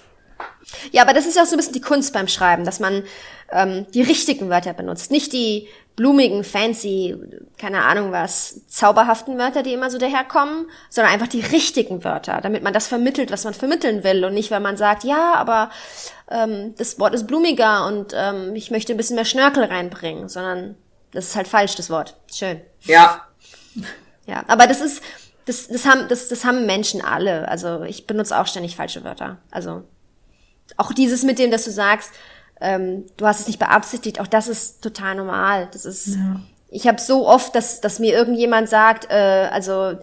[0.91, 3.03] Ja, aber das ist ja auch so ein bisschen die Kunst beim Schreiben, dass man
[3.51, 5.11] ähm, die richtigen Wörter benutzt.
[5.11, 7.15] Nicht die blumigen, fancy,
[7.57, 12.63] keine Ahnung was, zauberhaften Wörter, die immer so daherkommen, sondern einfach die richtigen Wörter, damit
[12.63, 14.25] man das vermittelt, was man vermitteln will.
[14.25, 15.69] Und nicht, weil man sagt, ja, aber
[16.31, 20.75] ähm, das Wort ist blumiger und ähm, ich möchte ein bisschen mehr Schnörkel reinbringen, sondern
[21.11, 22.15] das ist halt falsch, das Wort.
[22.31, 22.61] Schön.
[22.81, 23.27] Ja,
[24.25, 25.03] Ja, aber das ist,
[25.45, 27.47] das, das haben, das, das haben Menschen alle.
[27.47, 29.37] Also ich benutze auch ständig falsche Wörter.
[29.51, 29.83] Also
[30.77, 32.11] auch dieses mit dem, dass du sagst,
[32.61, 35.69] ähm, du hast es nicht beabsichtigt, auch das ist total normal.
[35.73, 36.17] Das ist,
[36.69, 39.93] ich habe so oft, dass, dass mir irgendjemand sagt, äh, also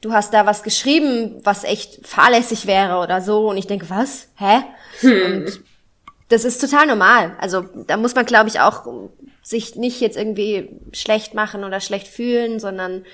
[0.00, 4.28] du hast da was geschrieben, was echt fahrlässig wäre oder so, und ich denke, was?
[4.36, 4.62] Hä?
[5.02, 5.60] Und
[6.28, 7.36] das ist total normal.
[7.40, 8.86] Also da muss man, glaube ich, auch
[9.42, 13.04] sich nicht jetzt irgendwie schlecht machen oder schlecht fühlen, sondern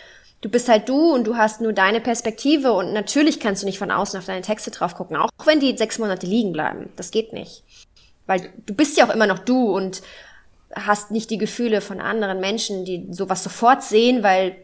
[0.42, 3.78] du bist halt du und du hast nur deine Perspektive und natürlich kannst du nicht
[3.78, 6.90] von außen auf deine Texte drauf gucken, auch wenn die sechs Monate liegen bleiben.
[6.96, 7.64] Das geht nicht.
[8.26, 10.02] Weil du bist ja auch immer noch du und
[10.74, 14.56] hast nicht die Gefühle von anderen Menschen, die sowas sofort sehen, weil,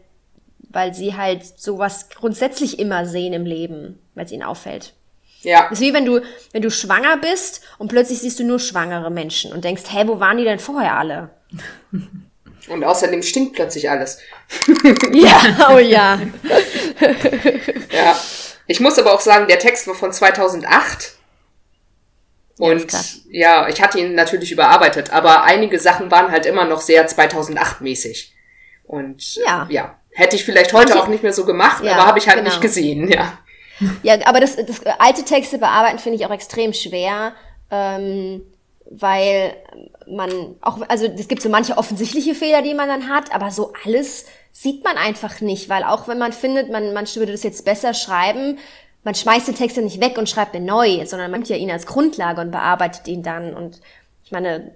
[0.69, 4.93] weil sie halt sowas grundsätzlich immer sehen im Leben, weil es ihnen auffällt.
[5.41, 8.59] ja, Das ist wie wenn du, wenn du schwanger bist und plötzlich siehst du nur
[8.59, 11.29] schwangere Menschen und denkst, hä, wo waren die denn vorher alle?
[12.67, 14.19] und außerdem stinkt plötzlich alles.
[15.13, 16.19] Ja, oh ja.
[17.91, 18.15] Ja.
[18.67, 21.12] Ich muss aber auch sagen, der Text war von 2008.
[22.59, 23.19] Ja, Und krass.
[23.31, 28.31] ja, ich hatte ihn natürlich überarbeitet, aber einige Sachen waren halt immer noch sehr 2008-mäßig.
[28.83, 29.67] Und Ja.
[29.69, 32.27] ja, hätte ich vielleicht heute Manche- auch nicht mehr so gemacht, Ja, aber habe ich
[32.27, 32.49] halt genau.
[32.49, 33.37] nicht gesehen, ja.
[34.03, 37.33] Ja, aber das, das alte Texte bearbeiten finde ich auch extrem schwer,
[37.71, 38.43] ähm,
[38.89, 39.55] weil
[40.07, 40.29] man
[40.61, 44.25] auch, also es gibt so manche offensichtliche Fehler, die man dann hat, aber so alles
[44.51, 47.95] sieht man einfach nicht, weil auch wenn man findet, man, man würde das jetzt besser
[47.95, 48.59] schreiben,
[49.03, 51.55] man schmeißt den Text ja nicht weg und schreibt den neu, sondern man nimmt ja
[51.55, 53.81] ihn als Grundlage und bearbeitet ihn dann und
[54.23, 54.73] ich meine,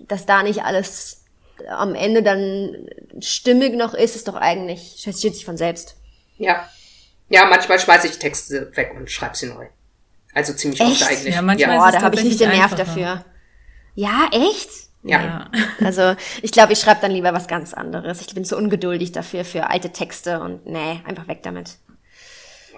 [0.00, 1.24] dass da nicht alles
[1.68, 2.88] am Ende dann
[3.20, 5.96] stimmig noch ist, ist doch eigentlich, steht sich von selbst.
[6.38, 6.68] Ja.
[7.28, 9.66] Ja, manchmal schmeiße ich Texte weg und schreibe sie neu.
[10.32, 11.10] Also ziemlich oft Echt?
[11.10, 11.34] eigentlich.
[11.34, 11.80] Ja, manchmal ja.
[11.80, 13.24] Boah, es da habe ich nicht den Nerv dafür.
[13.94, 14.70] Ja, echt?
[15.02, 15.22] Ja.
[15.22, 15.50] Ja.
[15.84, 18.20] Also ich glaube, ich schreibe dann lieber was ganz anderes.
[18.20, 21.78] Ich bin zu ungeduldig dafür, für alte Texte und nee, einfach weg damit.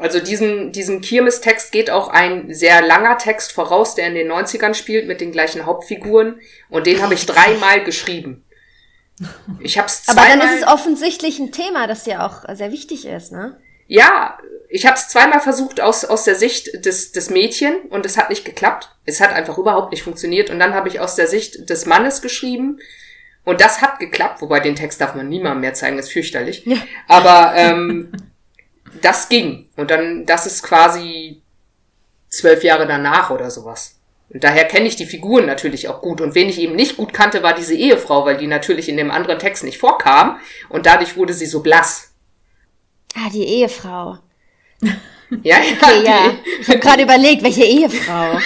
[0.00, 4.74] Also diesen, diesen Kirmes-Text geht auch ein sehr langer Text voraus, der in den 90ern
[4.74, 6.40] spielt mit den gleichen Hauptfiguren.
[6.68, 8.44] Und den habe ich dreimal geschrieben.
[9.60, 10.38] Ich habe es Aber zweimal...
[10.46, 13.58] dann ist es offensichtlich ein Thema, das ja auch sehr wichtig ist, ne?
[13.88, 14.38] Ja,
[14.68, 18.28] ich habe es zweimal versucht aus, aus der Sicht des, des Mädchen und es hat
[18.28, 18.90] nicht geklappt.
[19.06, 20.50] Es hat einfach überhaupt nicht funktioniert.
[20.50, 22.78] Und dann habe ich aus der Sicht des Mannes geschrieben
[23.44, 24.42] und das hat geklappt.
[24.42, 26.66] Wobei den Text darf man niemandem mehr zeigen, das ist fürchterlich.
[26.66, 26.76] Ja.
[27.08, 28.12] Aber ähm,
[29.00, 29.68] das ging.
[29.76, 31.42] Und dann, das ist quasi
[32.28, 33.98] zwölf Jahre danach oder sowas.
[34.30, 36.20] Und daher kenne ich die Figuren natürlich auch gut.
[36.20, 39.10] Und wen ich eben nicht gut kannte, war diese Ehefrau, weil die natürlich in dem
[39.10, 40.38] anderen Text nicht vorkam.
[40.68, 42.12] Und dadurch wurde sie so blass.
[43.14, 44.18] Ah, die Ehefrau.
[44.80, 44.90] Ja,
[45.42, 46.34] ja, Okay, ja.
[46.60, 48.32] Ich habe gerade überlegt, welche Ehefrau?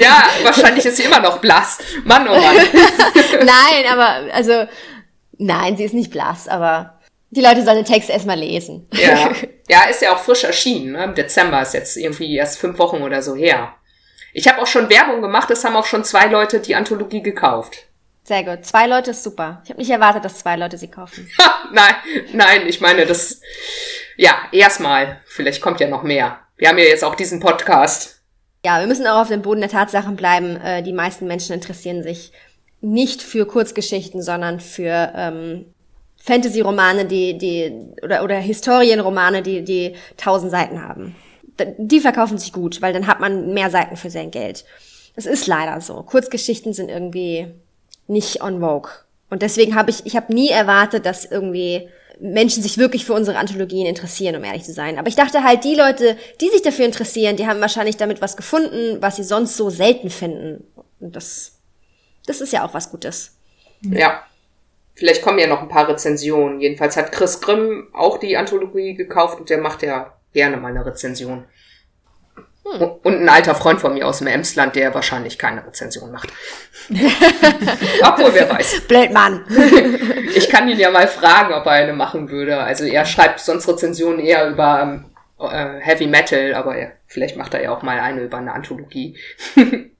[0.00, 1.78] ja, wahrscheinlich ist sie immer noch blass.
[2.04, 2.56] Mann, oh Mann.
[3.32, 4.66] nein, aber also
[5.38, 6.99] nein, sie ist nicht blass, aber
[7.30, 8.88] die Leute sollen den Text erstmal lesen.
[8.92, 9.32] Ja.
[9.68, 10.92] ja, ist ja auch frisch erschienen.
[10.92, 11.04] Ne?
[11.04, 13.74] Im Dezember ist jetzt irgendwie erst fünf Wochen oder so her.
[14.32, 17.86] Ich habe auch schon Werbung gemacht, es haben auch schon zwei Leute die Anthologie gekauft.
[18.22, 18.64] Sehr gut.
[18.64, 19.60] Zwei Leute ist super.
[19.64, 21.28] Ich habe nicht erwartet, dass zwei Leute sie kaufen.
[21.72, 21.94] Nein,
[22.32, 23.40] nein, ich meine, das,
[24.16, 25.20] ja, erstmal.
[25.24, 26.40] Vielleicht kommt ja noch mehr.
[26.56, 28.22] Wir haben ja jetzt auch diesen Podcast.
[28.64, 30.56] Ja, wir müssen auch auf dem Boden der Tatsachen bleiben.
[30.56, 32.32] Äh, die meisten Menschen interessieren sich
[32.80, 35.72] nicht für Kurzgeschichten, sondern für ähm,
[36.20, 41.16] Fantasy-Romane, die, die oder oder Historienromane, die die tausend Seiten haben.
[41.78, 44.64] Die verkaufen sich gut, weil dann hat man mehr Seiten für sein Geld.
[45.16, 46.02] Das ist leider so.
[46.02, 47.48] Kurzgeschichten sind irgendwie
[48.06, 48.90] nicht on vogue.
[49.28, 51.88] Und deswegen habe ich, ich habe nie erwartet, dass irgendwie
[52.20, 54.98] Menschen sich wirklich für unsere Anthologien interessieren, um ehrlich zu sein.
[54.98, 58.36] Aber ich dachte halt, die Leute, die sich dafür interessieren, die haben wahrscheinlich damit was
[58.36, 60.64] gefunden, was sie sonst so selten finden.
[61.00, 61.58] Und das,
[62.26, 63.36] das ist ja auch was Gutes.
[63.82, 64.22] Ja.
[65.00, 66.60] Vielleicht kommen ja noch ein paar Rezensionen.
[66.60, 70.86] Jedenfalls hat Chris Grimm auch die Anthologie gekauft und der macht ja gerne mal eine
[70.86, 71.44] Rezension.
[72.62, 76.28] Und ein alter Freund von mir aus dem Emsland, der wahrscheinlich keine Rezension macht.
[76.88, 78.82] Obwohl, wer weiß.
[78.82, 79.44] Blöd, Mann.
[80.32, 82.58] Ich kann ihn ja mal fragen, ob er eine machen würde.
[82.58, 85.06] Also er schreibt sonst Rezensionen eher über ähm,
[85.40, 89.18] äh, Heavy Metal, aber er, Vielleicht macht er ja auch mal eine über eine Anthologie.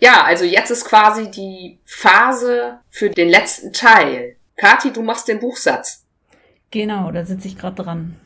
[0.00, 4.34] ja, also jetzt ist quasi die Phase für den letzten Teil.
[4.58, 6.04] Kati, du machst den Buchsatz.
[6.70, 8.16] Genau, da sitze ich gerade dran.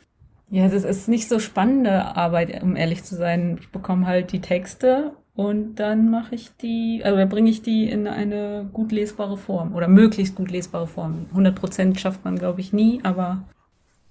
[0.51, 3.59] Ja, das ist nicht so spannende Arbeit, um ehrlich zu sein.
[3.61, 8.07] Ich bekomme halt die Texte und dann mache ich die, also bringe ich die in
[8.07, 11.27] eine gut lesbare Form oder möglichst gut lesbare Form.
[11.31, 13.45] 100 Prozent schafft man, glaube ich, nie, aber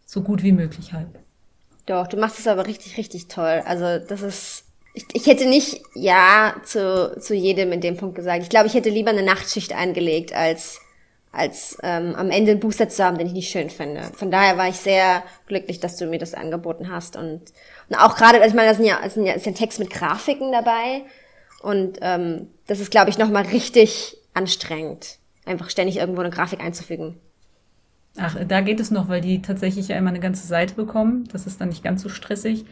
[0.05, 1.09] so gut wie möglich halt.
[1.85, 3.61] Doch, du machst es aber richtig, richtig toll.
[3.65, 8.41] Also das ist, ich, ich hätte nicht ja zu, zu jedem in dem Punkt gesagt.
[8.43, 10.79] Ich glaube, ich hätte lieber eine Nachtschicht eingelegt, als,
[11.31, 14.03] als ähm, am Ende einen Booster zu haben, den ich nicht schön finde.
[14.15, 17.15] Von daher war ich sehr glücklich, dass du mir das angeboten hast.
[17.15, 17.41] Und,
[17.89, 19.79] und auch gerade, also ich meine, da sind ja, sind ja, ist ja ein Text
[19.79, 21.03] mit Grafiken dabei.
[21.61, 27.17] Und ähm, das ist, glaube ich, nochmal richtig anstrengend, einfach ständig irgendwo eine Grafik einzufügen.
[28.17, 31.29] Ach, da geht es noch, weil die tatsächlich ja immer eine ganze Seite bekommen.
[31.31, 32.65] Das ist dann nicht ganz so stressig.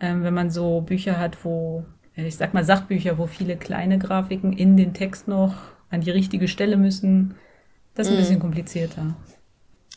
[0.00, 1.84] Ähm, wenn man so Bücher hat, wo,
[2.14, 5.54] ich sag mal Sachbücher, wo viele kleine Grafiken in den Text noch
[5.90, 7.34] an die richtige Stelle müssen,
[7.94, 8.20] das ist ein mm.
[8.20, 9.14] bisschen komplizierter.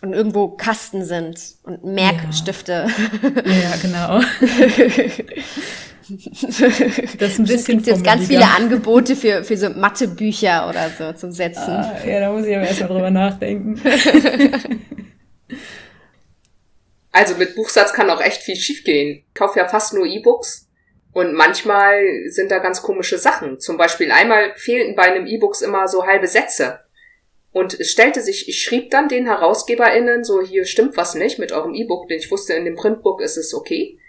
[0.02, 2.88] Und irgendwo Kasten sind und Merkstifte.
[3.22, 4.22] Ja, ja genau.
[6.10, 10.90] Das ist ein bisschen Es gibt jetzt ganz viele Angebote für, für so Mathebücher oder
[10.90, 11.62] so zum Setzen.
[11.70, 13.82] Ah, ja, da muss ich aber erstmal drüber nachdenken.
[17.16, 19.24] Also mit Buchsatz kann auch echt viel schiefgehen.
[19.28, 20.68] Ich kaufe ja fast nur E-Books
[21.14, 23.60] und manchmal sind da ganz komische Sachen.
[23.60, 26.80] Zum Beispiel einmal fehlten bei einem E-Books immer so halbe Sätze.
[27.54, 31.52] Und es stellte sich, ich schrieb dann den HerausgeberInnen so, hier stimmt was nicht mit
[31.52, 34.00] eurem E-Book, denn ich wusste, in dem Printbook ist es okay.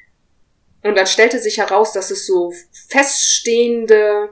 [0.83, 2.53] Und dann stellte sich heraus, dass es so
[2.89, 4.31] feststehende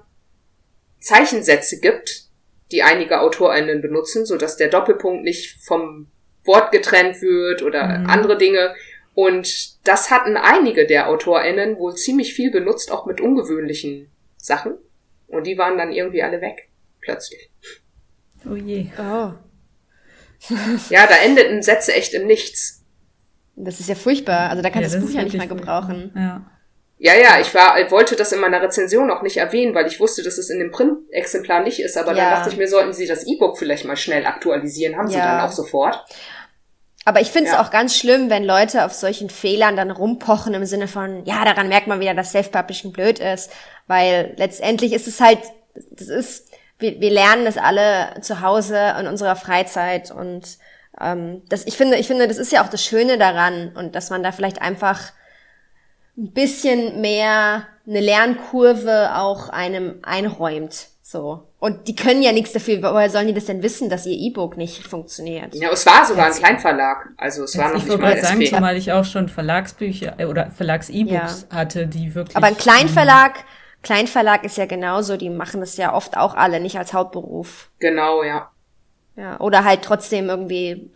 [0.98, 2.24] Zeichensätze gibt,
[2.72, 6.10] die einige AutorInnen benutzen, so dass der Doppelpunkt nicht vom
[6.44, 8.06] Wort getrennt wird oder mhm.
[8.06, 8.74] andere Dinge.
[9.14, 14.78] Und das hatten einige der AutorInnen wohl ziemlich viel benutzt, auch mit ungewöhnlichen Sachen.
[15.28, 16.70] Und die waren dann irgendwie alle weg.
[17.02, 17.51] Plötzlich.
[18.50, 18.86] Oh je.
[18.98, 19.32] Oh.
[20.90, 22.84] ja, da endeten Sätze echt im Nichts.
[23.56, 24.50] Das ist ja furchtbar.
[24.50, 26.12] Also da kannst du ja, das Buch ja nicht mehr gebrauchen.
[26.16, 26.46] Ja.
[26.98, 30.22] Ja, ja, ich war, wollte das in meiner Rezension auch nicht erwähnen, weil ich wusste,
[30.22, 32.16] dass es in dem Print-Exemplar nicht ist, aber ja.
[32.18, 35.12] dann dachte ich mir, sollten Sie das E-Book vielleicht mal schnell aktualisieren, haben ja.
[35.12, 36.04] Sie dann auch sofort.
[37.04, 37.60] Aber ich finde es ja.
[37.60, 41.68] auch ganz schlimm, wenn Leute auf solchen Fehlern dann rumpochen im Sinne von, ja, daran
[41.68, 43.50] merkt man wieder, dass Self-Publishing blöd ist,
[43.88, 45.40] weil letztendlich ist es halt,
[45.90, 46.52] das ist,
[46.82, 50.58] wir, wir lernen das alle zu Hause in unserer Freizeit und
[51.00, 54.10] ähm, das, ich finde, ich finde, das ist ja auch das Schöne daran und dass
[54.10, 55.12] man da vielleicht einfach
[56.18, 60.88] ein bisschen mehr eine Lernkurve auch einem einräumt.
[61.02, 61.48] So.
[61.58, 62.82] Und die können ja nichts dafür.
[62.82, 65.54] Woher sollen die das denn wissen, dass ihr E-Book nicht funktioniert?
[65.54, 67.10] Ja, es war sogar ein Kleinverlag.
[67.18, 68.54] Also es war noch nicht mal sagen, SP.
[68.54, 71.56] zumal ich auch schon Verlagsbücher oder Verlags-E-Books ja.
[71.56, 72.36] hatte, die wirklich.
[72.36, 73.44] Aber ein Kleinverlag, ähm,
[73.82, 77.70] Kleinverlag ist ja genauso, die machen das ja oft auch alle, nicht als Hauptberuf.
[77.78, 78.50] Genau, ja.
[79.16, 80.90] Ja, oder halt trotzdem irgendwie,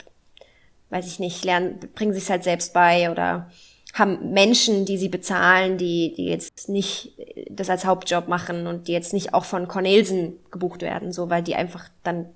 [0.90, 3.50] weiß ich nicht, lernen, bringen sich halt selbst bei oder
[3.92, 7.12] haben Menschen, die sie bezahlen, die, die jetzt nicht
[7.50, 11.42] das als Hauptjob machen und die jetzt nicht auch von Cornelsen gebucht werden, so, weil
[11.42, 12.34] die einfach dann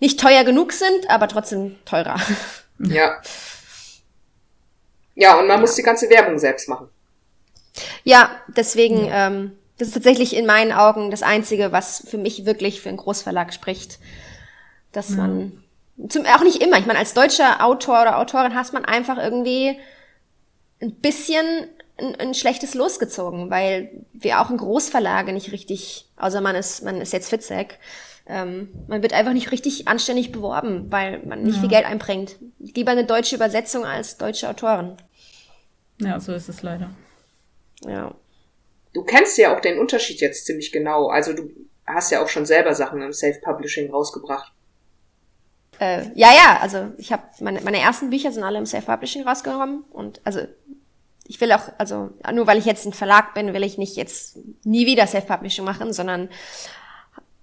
[0.00, 2.16] nicht teuer genug sind, aber trotzdem teurer.
[2.80, 3.20] Ja.
[5.16, 5.60] Ja, und man ja.
[5.60, 6.88] muss die ganze Werbung selbst machen.
[8.04, 9.28] Ja, deswegen, ja.
[9.28, 12.98] Ähm, das ist tatsächlich in meinen Augen das Einzige, was für mich wirklich für einen
[12.98, 13.98] Großverlag spricht
[14.92, 15.64] dass man
[16.08, 16.78] zum, auch nicht immer.
[16.78, 19.78] Ich meine, als deutscher Autor oder Autorin hast man einfach irgendwie
[20.80, 21.44] ein bisschen
[21.98, 27.00] ein, ein schlechtes losgezogen, weil wir auch in Großverlage nicht richtig, außer man ist, man
[27.00, 27.78] ist jetzt Fitzek,
[28.26, 31.60] ähm, man wird einfach nicht richtig anständig beworben, weil man nicht ja.
[31.60, 32.36] viel Geld einbringt.
[32.58, 34.96] Lieber eine deutsche Übersetzung als deutsche Autoren.
[36.00, 36.90] Ja, so ist es leider.
[37.84, 38.14] Ja.
[38.92, 41.08] Du kennst ja auch den Unterschied jetzt ziemlich genau.
[41.08, 41.50] Also du
[41.86, 44.52] hast ja auch schon selber Sachen im Self-Publishing rausgebracht.
[45.80, 49.84] Äh, ja, ja, also ich habe meine, meine ersten Bücher sind alle im Self-Publishing rausgenommen
[49.90, 50.40] und also
[51.28, 54.38] ich will auch, also nur weil ich jetzt ein Verlag bin, will ich nicht jetzt
[54.64, 56.30] nie wieder Self-Publishing machen, sondern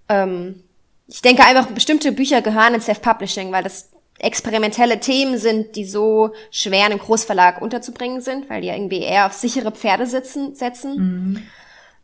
[0.10, 0.64] ähm,
[1.08, 6.34] ich denke einfach, bestimmte Bücher gehören in Self-Publishing, weil das experimentelle Themen sind, die so
[6.52, 10.56] schwer in einem Großverlag unterzubringen sind, weil die ja irgendwie eher auf sichere Pferde sitzen,
[10.56, 10.96] setzen.
[10.96, 11.44] Mhm.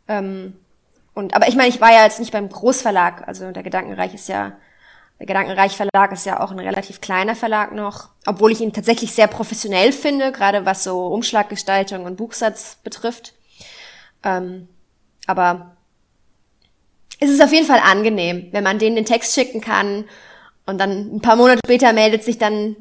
[0.08, 0.56] Ähm,
[1.14, 4.28] und aber ich meine, ich war ja jetzt nicht beim Großverlag, also der Gedankenreich ist
[4.28, 4.52] ja
[5.22, 9.12] der Gedankenreich Verlag ist ja auch ein relativ kleiner Verlag noch, obwohl ich ihn tatsächlich
[9.12, 13.32] sehr professionell finde, gerade was so Umschlaggestaltung und Buchsatz betrifft.
[14.24, 14.66] Ähm,
[15.28, 15.76] aber
[17.20, 20.06] es ist auf jeden Fall angenehm, wenn man denen den Text schicken kann
[20.66, 22.76] und dann ein paar Monate später meldet sich dann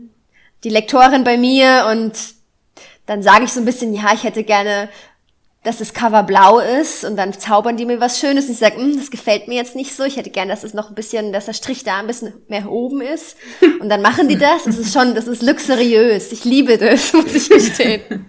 [0.63, 2.13] die Lektorin bei mir und
[3.05, 4.89] dann sage ich so ein bisschen, ja, ich hätte gerne
[5.63, 8.77] dass das Cover blau ist und dann zaubern die mir was Schönes und ich sage,
[8.77, 10.03] hm, das gefällt mir jetzt nicht so.
[10.03, 12.71] Ich hätte gern, dass es noch ein bisschen, dass der Strich da ein bisschen mehr
[12.71, 13.37] oben ist.
[13.79, 14.63] Und dann machen die das.
[14.63, 16.31] Das ist schon, das ist luxuriös.
[16.31, 18.25] Ich liebe das, muss ich gestehen.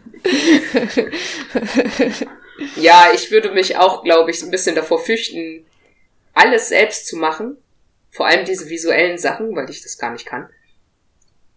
[2.76, 5.64] ja, ich würde mich auch, glaube ich, ein bisschen davor fürchten,
[6.34, 7.56] alles selbst zu machen.
[8.12, 10.48] Vor allem diese visuellen Sachen, weil ich das gar nicht kann.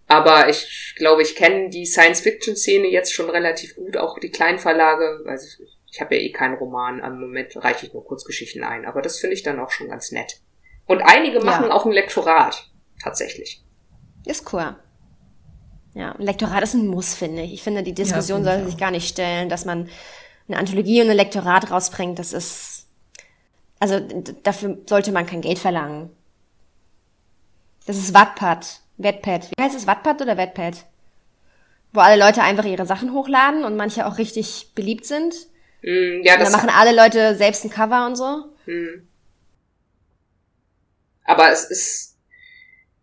[0.08, 5.24] Aber ich glaube, ich kenne die Science-Fiction-Szene jetzt schon relativ gut, auch die Kleinverlage.
[5.28, 9.02] Also ich habe ja eh keinen Roman, am Moment reiche ich nur Kurzgeschichten ein, aber
[9.02, 10.42] das finde ich dann auch schon ganz nett.
[10.86, 11.72] Und einige machen ja.
[11.72, 12.70] auch ein Lektorat,
[13.02, 13.64] tatsächlich.
[14.26, 14.76] Ist cool.
[15.96, 17.54] Ja, ein Lektorat ist ein Muss, finde ich.
[17.54, 19.90] Ich finde, die Diskussion ja, sollte sich gar nicht stellen, dass man
[20.48, 22.20] eine Anthologie und ein Lektorat rausbringt.
[22.20, 22.88] Das ist,
[23.80, 24.00] also
[24.44, 26.15] dafür sollte man kein Geld verlangen.
[27.86, 28.82] Das ist Wattpad.
[28.98, 29.52] Wattpad.
[29.52, 29.88] Wie heißt es?
[29.88, 30.86] Wattpad oder Wattpad?
[31.94, 35.34] Wo alle Leute einfach ihre Sachen hochladen und manche auch richtig beliebt sind.
[35.82, 38.46] Mm, ja, das und dann machen alle Leute selbst ein Cover und so.
[38.66, 39.08] Mm.
[41.26, 42.18] Aber es ist,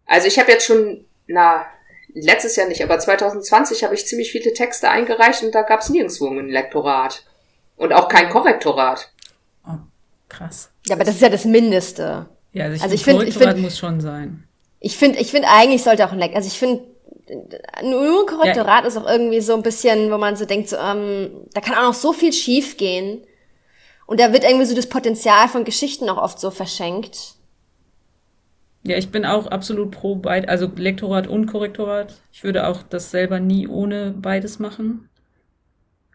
[0.06, 1.66] also ich habe jetzt schon, na,
[2.14, 5.90] letztes Jahr nicht, aber 2020 habe ich ziemlich viele Texte eingereicht und da gab es
[5.90, 7.24] nirgendwo ein Lektorat.
[7.76, 9.10] Und auch kein Korrektorat.
[9.66, 9.78] Oh,
[10.28, 10.70] krass.
[10.86, 12.28] Ja, aber das ist ja das Mindeste.
[12.52, 14.46] Ja, also ich, also finde, ich finde, muss schon sein.
[14.84, 16.82] Ich finde, ich finde eigentlich sollte auch ein Leck, also ich finde,
[17.82, 18.88] nur ein Korrektorat ja.
[18.88, 21.88] ist auch irgendwie so ein bisschen, wo man so denkt, so, ähm, da kann auch
[21.88, 23.22] noch so viel schief gehen.
[24.06, 27.36] Und da wird irgendwie so das Potenzial von Geschichten auch oft so verschenkt.
[28.82, 32.20] Ja, ich bin auch absolut pro beid, also Lektorat und Korrektorat.
[32.32, 35.08] Ich würde auch das selber nie ohne beides machen.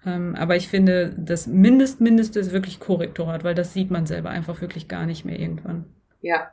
[0.05, 4.29] Ähm, aber ich finde, das Mindest, Mindeste ist wirklich Korrektorat, weil das sieht man selber
[4.29, 5.85] einfach wirklich gar nicht mehr irgendwann.
[6.21, 6.51] Ja,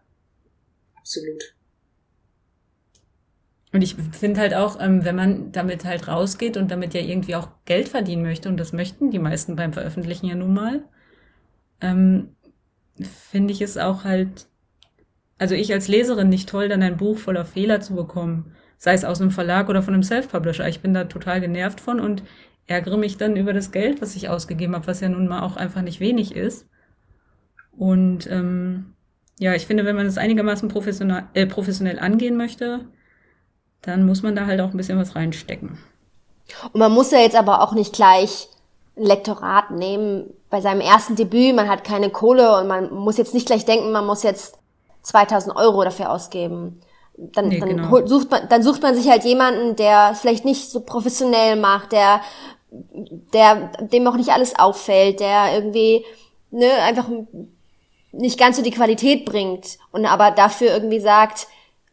[0.96, 1.54] absolut.
[3.74, 7.34] Und ich finde halt auch, ähm, wenn man damit halt rausgeht und damit ja irgendwie
[7.34, 10.84] auch Geld verdienen möchte, und das möchten die meisten beim Veröffentlichen ja nun mal,
[11.80, 12.36] ähm,
[13.00, 14.46] finde ich es auch halt,
[15.38, 19.04] also ich als Leserin nicht toll, dann ein Buch voller Fehler zu bekommen, sei es
[19.04, 20.68] aus einem Verlag oder von einem Self-Publisher.
[20.68, 22.22] Ich bin da total genervt von und
[22.68, 25.56] ärgere mich dann über das Geld, was ich ausgegeben habe, was ja nun mal auch
[25.56, 26.68] einfach nicht wenig ist.
[27.72, 28.94] Und ähm,
[29.40, 32.86] ja, ich finde, wenn man es einigermaßen professionell, äh, professionell angehen möchte,
[33.86, 35.78] dann muss man da halt auch ein bisschen was reinstecken.
[36.72, 38.48] Und man muss ja jetzt aber auch nicht gleich
[38.96, 41.54] ein Lektorat nehmen bei seinem ersten Debüt.
[41.54, 44.58] Man hat keine Kohle und man muss jetzt nicht gleich denken, man muss jetzt
[45.02, 46.80] 2000 Euro dafür ausgeben.
[47.16, 48.06] Dann, nee, dann, genau.
[48.06, 51.92] sucht man, dann sucht man sich halt jemanden, der es vielleicht nicht so professionell macht,
[51.92, 52.20] der,
[52.70, 56.04] der, dem auch nicht alles auffällt, der irgendwie,
[56.50, 57.08] ne, einfach
[58.10, 61.46] nicht ganz so die Qualität bringt und aber dafür irgendwie sagt,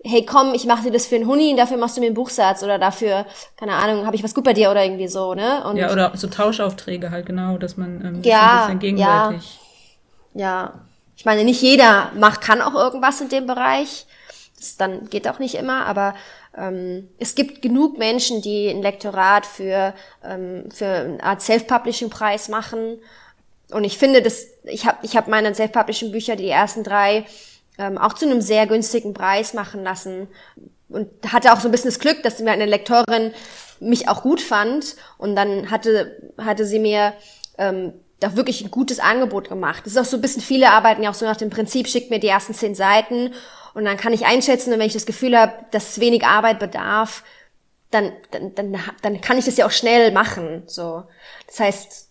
[0.03, 2.63] hey komm, ich mache dir das für einen Huni, dafür machst du mir einen Buchsatz
[2.63, 3.25] oder dafür,
[3.55, 5.63] keine Ahnung, habe ich was gut bei dir oder irgendwie so, ne?
[5.65, 9.59] Und ja, oder so Tauschaufträge halt genau, dass man ähm, ja, ein bisschen gegenseitig.
[10.33, 10.73] Ja, ja.
[11.15, 14.07] Ich meine, nicht jeder macht, kann auch irgendwas in dem Bereich.
[14.57, 16.15] Das dann geht auch nicht immer, aber
[16.57, 19.93] ähm, es gibt genug Menschen, die ein Lektorat für,
[20.23, 22.99] ähm, für eine Art Self-Publishing-Preis machen.
[23.71, 27.25] Und ich finde, dass ich habe ich hab meine Self-Publishing-Bücher, die ersten drei,
[27.81, 30.27] ähm, auch zu einem sehr günstigen Preis machen lassen.
[30.87, 33.33] Und hatte auch so ein bisschen das Glück, dass mir eine Lektorin
[33.79, 34.95] mich auch gut fand.
[35.17, 37.13] Und dann hatte, hatte sie mir
[37.57, 39.81] ähm, da wirklich ein gutes Angebot gemacht.
[39.85, 42.11] Das ist auch so ein bisschen, viele arbeiten ja auch so nach dem Prinzip, schickt
[42.11, 43.33] mir die ersten zehn Seiten
[43.73, 46.59] und dann kann ich einschätzen, und wenn ich das Gefühl habe, dass es wenig Arbeit
[46.59, 47.23] bedarf,
[47.89, 50.63] dann, dann, dann, dann kann ich das ja auch schnell machen.
[50.67, 51.03] So.
[51.47, 52.10] Das heißt,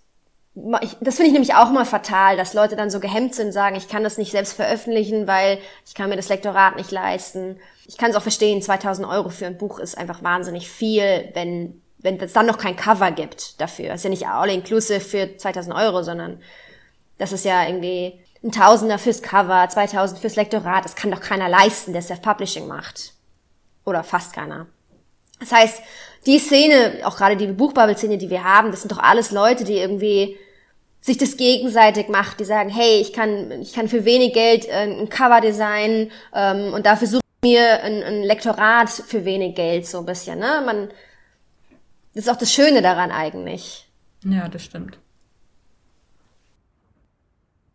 [1.01, 3.89] das finde ich nämlich auch mal fatal, dass Leute dann so gehemmt sind, sagen, ich
[3.89, 7.59] kann das nicht selbst veröffentlichen, weil ich kann mir das Lektorat nicht leisten.
[7.87, 11.81] Ich kann es auch verstehen, 2000 Euro für ein Buch ist einfach wahnsinnig viel, wenn
[12.03, 13.89] wenn es dann noch kein Cover gibt dafür.
[13.89, 16.41] Das ist ja nicht all-inclusive für 2000 Euro, sondern
[17.19, 20.85] das ist ja irgendwie ein Tausender fürs Cover, 2000 fürs Lektorat.
[20.85, 23.13] Das kann doch keiner leisten, der Self-Publishing macht.
[23.85, 24.67] Oder fast keiner.
[25.41, 25.83] Das heißt,
[26.27, 29.77] die Szene, auch gerade die Buchbubble-Szene, die wir haben, das sind doch alles Leute, die
[29.77, 30.39] irgendwie
[31.01, 34.83] sich das gegenseitig macht, die sagen, hey, ich kann, ich kann für wenig Geld äh,
[34.83, 39.87] ein Cover designen ähm, und dafür suche ich mir ein, ein Lektorat für wenig Geld,
[39.87, 40.39] so ein bisschen.
[40.39, 40.63] Ne?
[40.65, 40.89] Man,
[42.15, 43.89] das ist auch das Schöne daran eigentlich.
[44.25, 44.99] Ja, das stimmt.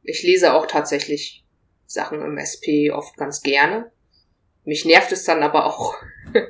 [0.03, 1.43] Ich lese auch tatsächlich
[1.88, 3.91] Sachen im SP oft ganz gerne.
[4.63, 5.95] Mich nervt es dann aber auch,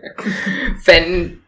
[0.85, 1.41] wenn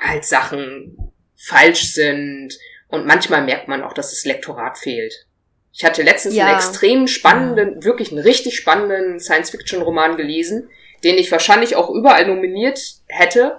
[0.00, 2.58] halt Sachen falsch sind
[2.88, 5.26] und manchmal merkt man auch, dass das Lektorat fehlt.
[5.72, 6.46] Ich hatte letztens ja.
[6.46, 10.70] einen extrem spannenden, wirklich einen richtig spannenden Science-Fiction-Roman gelesen,
[11.04, 13.58] den ich wahrscheinlich auch überall nominiert hätte,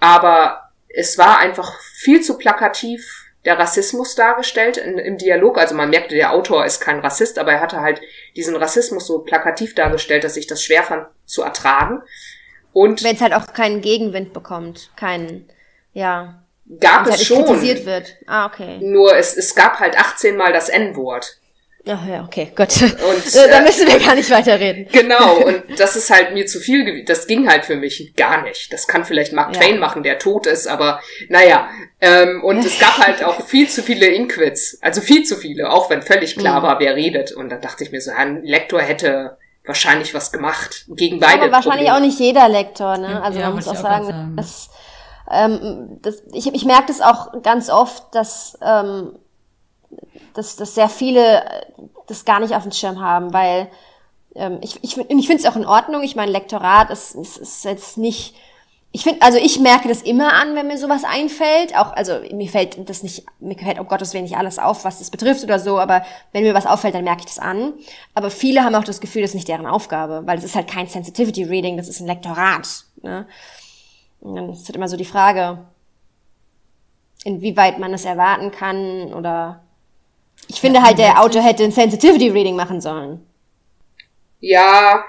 [0.00, 3.24] aber es war einfach viel zu plakativ.
[3.44, 5.58] der Rassismus dargestellt in, im Dialog.
[5.58, 8.00] Also man merkte, der Autor ist kein Rassist, aber er hatte halt
[8.36, 12.02] diesen Rassismus so plakativ dargestellt, dass ich das schwer fand zu ertragen.
[12.72, 15.48] Und wenn es halt auch keinen Gegenwind bekommt, keinen,
[15.92, 16.42] ja.
[16.80, 17.44] Gab es halt schon.
[17.44, 18.16] kritisiert wird.
[18.26, 18.78] Ah, okay.
[18.80, 21.38] Nur es, es gab halt 18 Mal das N-Wort.
[21.90, 22.82] Ach ja, okay, gut.
[22.82, 24.88] Und, äh, da müssen wir gar nicht weiterreden.
[24.92, 27.06] Genau, und das ist halt mir zu viel gewesen.
[27.06, 28.72] Das ging halt für mich gar nicht.
[28.72, 29.60] Das kann vielleicht Mark ja.
[29.60, 31.70] Twain machen, der tot ist, aber naja.
[32.00, 34.78] Ähm, und es gab halt auch viel zu viele Inquits.
[34.82, 36.66] Also viel zu viele, auch wenn völlig klar mhm.
[36.66, 37.32] war, wer redet.
[37.32, 41.42] Und dann dachte ich mir so, ein Lektor hätte wahrscheinlich was gemacht gegen beide.
[41.42, 41.96] Aber wahrscheinlich Probleme.
[41.96, 43.22] auch nicht jeder Lektor, ne?
[43.22, 44.36] Also ja, man muss auch sagen, sagen.
[44.36, 44.70] Dass,
[45.30, 49.12] ähm, das, ich, ich merke das auch ganz oft, dass ähm,
[50.34, 51.62] dass, dass sehr viele äh,
[52.06, 53.68] das gar nicht auf dem Schirm haben, weil
[54.34, 56.02] ähm, ich, ich, ich finde es auch in Ordnung.
[56.02, 58.34] Ich meine, Lektorat ist, ist, ist jetzt nicht.
[58.90, 61.76] Ich finde, also ich merke das immer an, wenn mir sowas einfällt.
[61.76, 64.98] Auch, also mir fällt das nicht, mir fällt um Gottes Willen nicht alles auf, was
[64.98, 67.74] das betrifft oder so, aber wenn mir was auffällt, dann merke ich das an.
[68.14, 70.68] Aber viele haben auch das Gefühl, das ist nicht deren Aufgabe, weil es ist halt
[70.68, 72.84] kein Sensitivity Reading, das ist ein Lektorat.
[73.02, 73.26] Ne?
[74.20, 75.64] Und dann ist halt immer so die Frage,
[77.24, 79.62] inwieweit man es erwarten kann oder
[80.48, 83.26] ich finde halt, der Autor hätte ein Sensitivity Reading machen sollen.
[84.40, 85.04] Ja,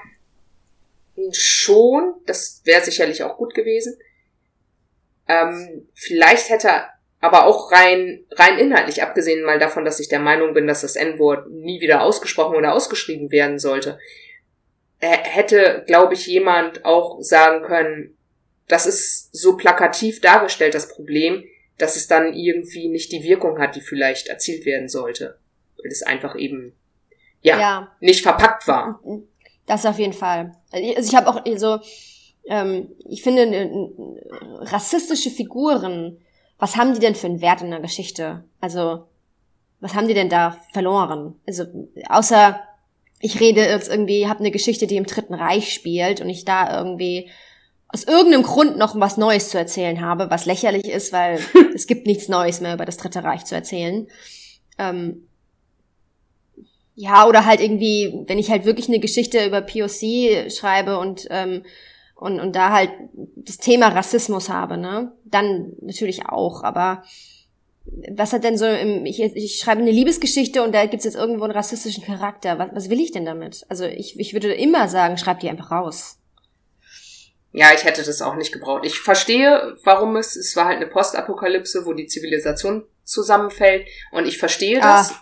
[1.32, 2.16] schon.
[2.26, 3.98] Das wäre sicherlich auch gut gewesen.
[5.28, 6.86] Ähm, vielleicht hätte
[7.22, 10.96] aber auch rein, rein inhaltlich, abgesehen mal davon, dass ich der Meinung bin, dass das
[10.96, 14.00] N-Wort nie wieder ausgesprochen oder ausgeschrieben werden sollte,
[15.00, 18.18] hätte, glaube ich, jemand auch sagen können,
[18.70, 21.44] das ist so plakativ dargestellt, das Problem,
[21.78, 25.38] dass es dann irgendwie nicht die Wirkung hat, die vielleicht erzielt werden sollte.
[25.78, 26.74] Weil es einfach eben,
[27.42, 27.92] ja, ja.
[28.00, 29.02] nicht verpackt war.
[29.66, 30.56] Das auf jeden Fall.
[30.72, 31.80] Also ich habe auch so,
[32.48, 33.70] ähm, ich finde,
[34.62, 36.20] rassistische Figuren,
[36.60, 38.44] was haben die denn für einen Wert in der Geschichte?
[38.60, 39.06] Also,
[39.80, 41.40] was haben die denn da verloren?
[41.48, 41.66] Also,
[42.08, 42.60] außer
[43.22, 46.78] ich rede jetzt irgendwie, habe eine Geschichte, die im Dritten Reich spielt und ich da
[46.78, 47.30] irgendwie
[47.90, 51.40] aus irgendeinem Grund noch was Neues zu erzählen habe, was lächerlich ist, weil
[51.76, 54.08] es gibt nichts Neues mehr über das Dritte Reich zu erzählen.
[54.78, 55.28] Ähm,
[56.96, 61.64] ja, oder halt irgendwie, wenn ich halt wirklich eine Geschichte über POC schreibe und, ähm,
[62.16, 62.92] und, und da halt
[63.38, 65.14] das Thema Rassismus habe, ne?
[65.24, 67.04] Dann natürlich auch, aber
[68.12, 71.46] was hat denn so im, ich, ich schreibe eine Liebesgeschichte und da gibt's jetzt irgendwo
[71.46, 72.60] einen rassistischen Charakter.
[72.60, 73.66] Was, was will ich denn damit?
[73.70, 76.19] Also ich, ich würde immer sagen, schreib die einfach raus.
[77.52, 78.86] Ja, ich hätte das auch nicht gebraucht.
[78.86, 84.38] Ich verstehe, warum es, es war halt eine Postapokalypse, wo die Zivilisation zusammenfällt und ich
[84.38, 85.16] verstehe ah, das.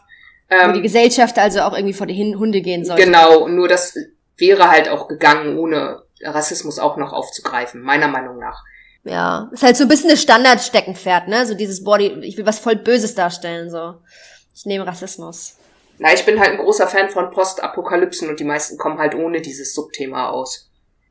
[0.50, 2.98] Ähm, wo die Gesellschaft also auch irgendwie vor die Hunde gehen soll.
[2.98, 3.98] Genau, nur das
[4.38, 8.64] wäre halt auch gegangen, ohne Rassismus auch noch aufzugreifen, meiner Meinung nach.
[9.04, 11.46] Ja, ist halt so ein bisschen das Standardsteckenpferd, ne?
[11.46, 13.96] So dieses Body, ich will was voll Böses darstellen, so.
[14.54, 15.56] Ich nehme Rassismus.
[16.00, 19.42] Na, ich bin halt ein großer Fan von Postapokalypsen und die meisten kommen halt ohne
[19.42, 20.66] dieses Subthema aus.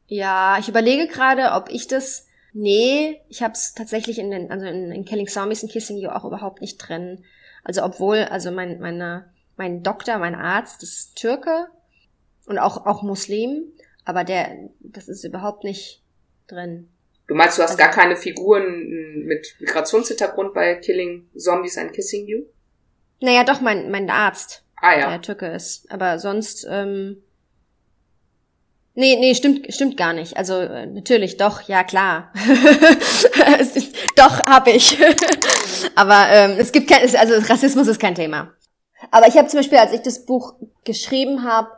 [0.06, 2.28] Ja, ich überlege gerade, ob ich das.
[2.52, 6.08] Nee, ich habe es tatsächlich in den, also in, in Killing Zombies und Kissing You
[6.08, 7.24] auch überhaupt nicht drin.
[7.64, 11.66] Also obwohl, also mein, meine, mein Doktor, mein Arzt, ist Türke
[12.46, 13.64] und auch, auch Muslim,
[14.04, 16.02] aber der, das ist überhaupt nicht
[16.46, 16.88] drin.
[17.26, 22.26] Du meinst, du hast also, gar keine Figuren mit Migrationshintergrund bei Killing Zombies and Kissing
[22.26, 22.44] You?
[23.20, 25.10] Naja, doch, mein, mein Arzt, ah, ja.
[25.10, 25.90] der Türke ist.
[25.90, 27.22] Aber sonst, ähm,
[28.98, 30.38] Nee, nee, stimmt, stimmt gar nicht.
[30.38, 32.32] Also äh, natürlich, doch, ja klar.
[34.16, 34.98] doch, hab ich.
[35.94, 38.52] Aber ähm, es gibt kein, also Rassismus ist kein Thema.
[39.10, 41.68] Aber ich habe zum Beispiel, als ich das Buch geschrieben habe,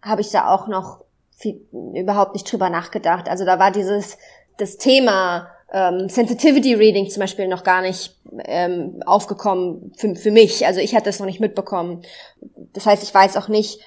[0.00, 1.04] habe ich da auch noch
[1.36, 1.60] viel,
[1.94, 3.28] überhaupt nicht drüber nachgedacht.
[3.28, 4.16] Also da war dieses
[4.56, 10.64] das Thema ähm, Sensitivity Reading zum Beispiel noch gar nicht ähm, aufgekommen für, für mich.
[10.64, 12.02] Also ich hatte das noch nicht mitbekommen.
[12.72, 13.80] Das heißt, ich weiß auch nicht,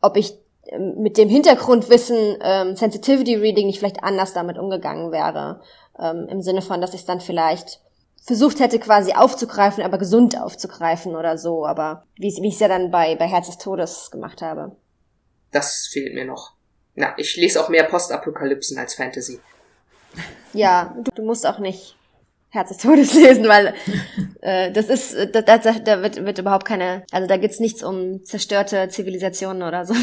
[0.00, 0.34] ob ich
[0.78, 5.60] mit dem Hintergrundwissen ähm, Sensitivity Reading nicht vielleicht anders damit umgegangen wäre.
[5.98, 7.80] Ähm, Im Sinne von, dass ich es dann vielleicht
[8.22, 11.66] versucht hätte, quasi aufzugreifen, aber gesund aufzugreifen oder so.
[11.66, 14.76] Aber wie, wie ich es ja dann bei, bei Herz des Todes gemacht habe.
[15.50, 16.52] Das fehlt mir noch.
[16.94, 19.40] Na, ich lese auch mehr Postapokalypsen als Fantasy.
[20.52, 21.96] Ja, du, du musst auch nicht
[22.52, 23.74] Herz des Todes lesen, weil
[24.40, 27.84] äh, das ist, äh, da, da, da wird, wird überhaupt keine, also da geht's nichts
[27.84, 30.00] um zerstörte Zivilisationen oder sowas.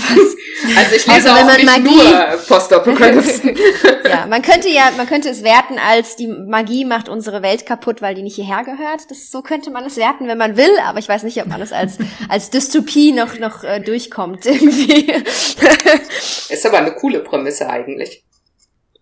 [0.75, 3.55] Also ich lese also, auch nicht Magie, nur Postapokalypsen.
[4.09, 8.01] ja, man könnte ja, man könnte es werten als die Magie macht unsere Welt kaputt,
[8.01, 9.11] weil die nicht hierher gehört.
[9.11, 11.61] Das, so könnte man es werten, wenn man will, aber ich weiß nicht, ob man
[11.61, 11.97] es als,
[12.29, 15.11] als Dystopie noch, noch äh, durchkommt irgendwie.
[16.49, 18.23] ist aber eine coole Prämisse eigentlich.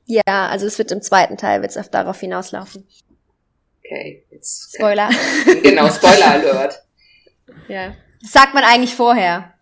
[0.06, 2.88] Ja, also es wird im zweiten Teil wird's darauf hinauslaufen.
[3.86, 4.76] Okay, jetzt.
[4.76, 5.10] Spoiler.
[5.64, 6.82] Genau, Spoiler Alert.
[7.68, 7.96] ja.
[8.22, 9.54] Das sagt man eigentlich vorher.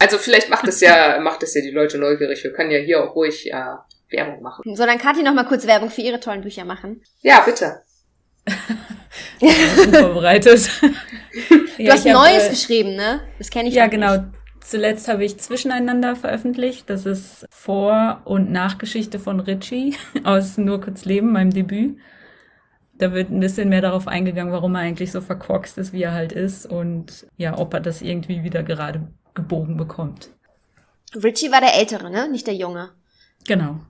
[0.00, 2.42] Also vielleicht macht es ja, macht es ja die Leute neugierig.
[2.42, 4.74] Wir können ja hier auch ruhig ja, Werbung machen.
[4.74, 7.02] So, dann Kathi noch mal kurz Werbung für ihre tollen Bücher machen.
[7.22, 7.82] Ja, bitte.
[9.92, 10.70] Vorbereitet.
[11.76, 13.20] Du ja, hast Neues hab, geschrieben, ne?
[13.38, 14.16] Das kenne ich Ja, genau.
[14.16, 14.24] Nicht.
[14.60, 16.90] Zuletzt habe ich Zwischeneinander veröffentlicht.
[16.90, 21.96] Das ist Vor- und Nachgeschichte von Richie aus Nur kurz Leben, meinem Debüt.
[22.98, 26.12] Da wird ein bisschen mehr darauf eingegangen, warum er eigentlich so verkorkst ist, wie er
[26.12, 30.30] halt ist und ja, ob er das irgendwie wieder gerade gebogen bekommt.
[31.14, 32.28] Richie war der Ältere, ne?
[32.28, 32.90] Nicht der Junge.
[33.46, 33.80] Genau.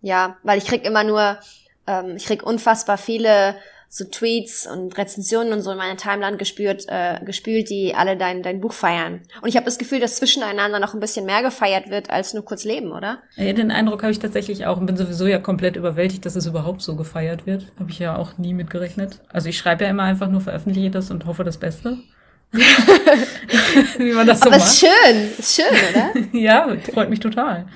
[0.00, 1.38] Ja, weil ich krieg immer nur,
[1.86, 3.56] ähm, ich krieg unfassbar viele
[3.94, 8.42] so Tweets und Rezensionen und so in meine Timeline gespürt, äh, gespült, die alle dein,
[8.42, 9.20] dein Buch feiern.
[9.42, 12.42] Und ich habe das Gefühl, dass zwischeneinander noch ein bisschen mehr gefeiert wird als nur
[12.42, 13.18] kurz Leben, oder?
[13.36, 16.46] Ja, den Eindruck habe ich tatsächlich auch und bin sowieso ja komplett überwältigt, dass es
[16.46, 17.66] überhaupt so gefeiert wird.
[17.78, 19.20] Habe ich ja auch nie mitgerechnet.
[19.28, 21.98] Also ich schreibe ja immer einfach nur, veröffentliche das und hoffe das Beste.
[23.98, 24.68] Wie man das so Aber macht.
[24.68, 26.12] ist schön, ist schön, oder?
[26.32, 27.66] ja, freut mich total.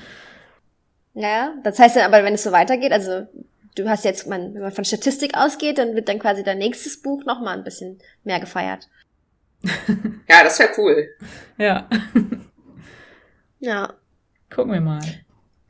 [1.12, 3.26] Ja, das heißt dann aber, wenn es so weitergeht, also
[3.76, 7.00] du hast jetzt, man, wenn man von Statistik ausgeht, dann wird dann quasi dein nächstes
[7.00, 8.88] Buch nochmal ein bisschen mehr gefeiert.
[10.28, 11.08] ja, das wäre cool.
[11.58, 11.88] Ja.
[13.60, 13.94] ja.
[14.50, 15.00] Gucken wir mal.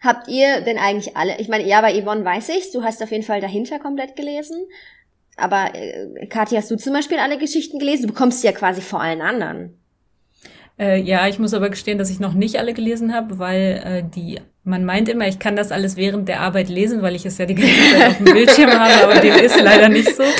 [0.01, 3.11] Habt ihr denn eigentlich alle, ich meine, ja, bei Yvonne weiß ich, du hast auf
[3.11, 4.67] jeden Fall dahinter komplett gelesen.
[5.37, 8.03] Aber äh, Kathi, hast du zum Beispiel alle Geschichten gelesen?
[8.03, 9.79] Du bekommst sie ja quasi vor allen anderen.
[10.79, 14.03] Äh, ja, ich muss aber gestehen, dass ich noch nicht alle gelesen habe, weil äh,
[14.03, 17.39] die man meint immer, ich kann das alles während der Arbeit lesen, weil ich es
[17.39, 20.25] ja die ganze Zeit auf dem Bildschirm habe, aber dem ist leider nicht so.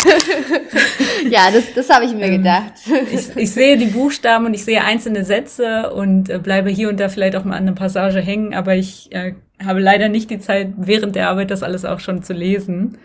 [1.31, 2.73] Ja, das, das habe ich mir ähm, gedacht.
[3.11, 7.01] Ich, ich sehe die Buchstaben und ich sehe einzelne Sätze und äh, bleibe hier und
[7.01, 9.35] da vielleicht auch mal an einer Passage hängen, aber ich äh,
[9.65, 12.99] habe leider nicht die Zeit, während der Arbeit das alles auch schon zu lesen.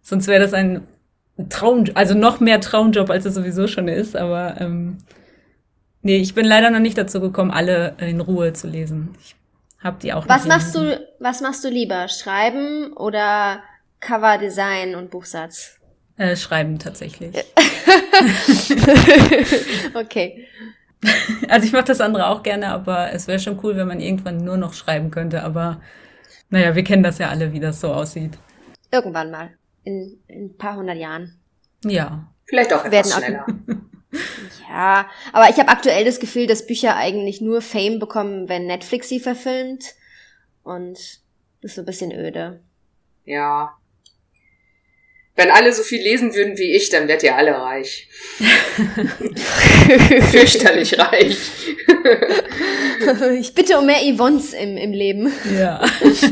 [0.00, 0.82] Sonst wäre das ein
[1.50, 4.98] Traum, also noch mehr Traumjob, als es sowieso schon ist, aber ähm,
[6.02, 9.14] nee, ich bin leider noch nicht dazu gekommen, alle in Ruhe zu lesen.
[9.20, 9.36] Ich
[9.80, 12.08] hab die auch Was machst du, was machst du lieber?
[12.08, 13.62] Schreiben oder
[14.00, 15.78] Coverdesign und Buchsatz?
[16.16, 17.34] Äh, schreiben tatsächlich.
[19.94, 20.46] okay.
[21.48, 24.38] Also ich mache das andere auch gerne, aber es wäre schon cool, wenn man irgendwann
[24.38, 25.42] nur noch schreiben könnte.
[25.42, 25.80] Aber
[26.50, 28.38] naja, wir kennen das ja alle, wie das so aussieht.
[28.90, 29.50] Irgendwann mal.
[29.84, 31.38] In, in ein paar hundert Jahren.
[31.84, 32.28] Ja.
[32.44, 33.46] Vielleicht auch etwas schneller.
[34.68, 39.08] Ja, aber ich habe aktuell das Gefühl, dass Bücher eigentlich nur Fame bekommen, wenn Netflix
[39.08, 39.94] sie verfilmt.
[40.62, 40.98] Und
[41.60, 42.60] das ist so ein bisschen öde.
[43.24, 43.76] Ja.
[45.36, 48.08] Wenn alle so viel lesen würden wie ich, dann wärt ihr alle reich.
[50.30, 51.38] Fürchterlich reich.
[53.38, 55.32] ich bitte um mehr Yvonnes im, im Leben.
[55.56, 55.84] Ja.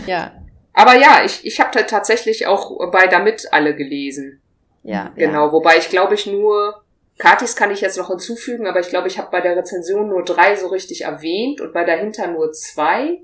[0.06, 0.42] ja.
[0.72, 4.42] Aber ja, ich, ich habe tatsächlich auch bei Damit alle gelesen.
[4.82, 5.12] Ja.
[5.16, 5.52] Genau, ja.
[5.52, 6.82] wobei ich glaube ich nur
[7.18, 10.22] Katis kann ich jetzt noch hinzufügen, aber ich glaube, ich habe bei der Rezension nur
[10.22, 13.20] drei so richtig erwähnt und bei dahinter nur zwei,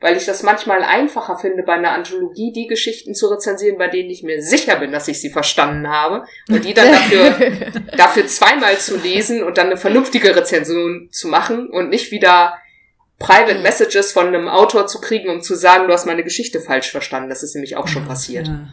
[0.00, 4.10] weil ich das manchmal einfacher finde, bei einer Anthologie die Geschichten zu rezensieren, bei denen
[4.10, 8.76] ich mir sicher bin, dass ich sie verstanden habe und die dann dafür, dafür zweimal
[8.76, 12.58] zu lesen und dann eine vernünftige Rezension zu machen und nicht wieder
[13.18, 16.90] Private Messages von einem Autor zu kriegen, um zu sagen, du hast meine Geschichte falsch
[16.90, 17.30] verstanden.
[17.30, 18.48] Das ist nämlich auch schon passiert.
[18.48, 18.68] Ja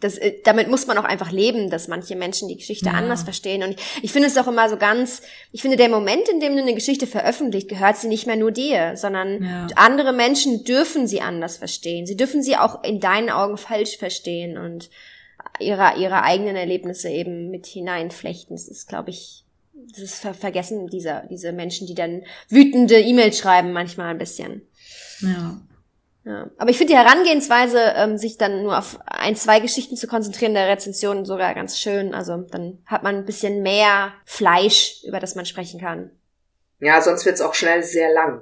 [0.00, 2.92] das, äh, damit muss man auch einfach leben, dass manche Menschen die Geschichte ja.
[2.92, 3.62] anders verstehen.
[3.62, 5.22] Und ich, ich finde es auch immer so ganz,
[5.52, 8.50] ich finde, der Moment, in dem du eine Geschichte veröffentlicht, gehört sie nicht mehr nur
[8.50, 9.66] dir, sondern ja.
[9.76, 12.06] andere Menschen dürfen sie anders verstehen.
[12.06, 14.90] Sie dürfen sie auch in deinen Augen falsch verstehen und
[15.58, 18.56] ihre, ihre eigenen Erlebnisse eben mit hineinflechten.
[18.56, 19.44] Das ist, glaube ich,
[19.90, 24.62] das ist ver vergessen, dieser, diese Menschen, die dann wütende E-Mails schreiben, manchmal ein bisschen.
[25.20, 25.60] Ja.
[26.24, 26.50] Ja.
[26.56, 30.54] Aber ich finde die Herangehensweise, ähm, sich dann nur auf ein, zwei Geschichten zu konzentrieren,
[30.54, 32.14] der Rezension sogar ganz schön.
[32.14, 36.10] Also dann hat man ein bisschen mehr Fleisch, über das man sprechen kann.
[36.80, 38.40] Ja, sonst wird's auch schnell sehr lang.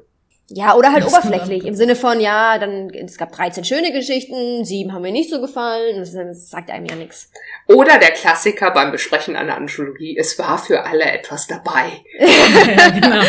[0.48, 1.64] Ja, oder halt oberflächlich.
[1.64, 5.40] Im Sinne von, ja, dann, es gab 13 schöne Geschichten, sieben haben mir nicht so
[5.40, 7.30] gefallen, das, das sagt einem ja nichts.
[7.68, 12.02] Oder der Klassiker beim Besprechen einer Anthologie, es war für alle etwas dabei.
[12.18, 13.22] ja, genau.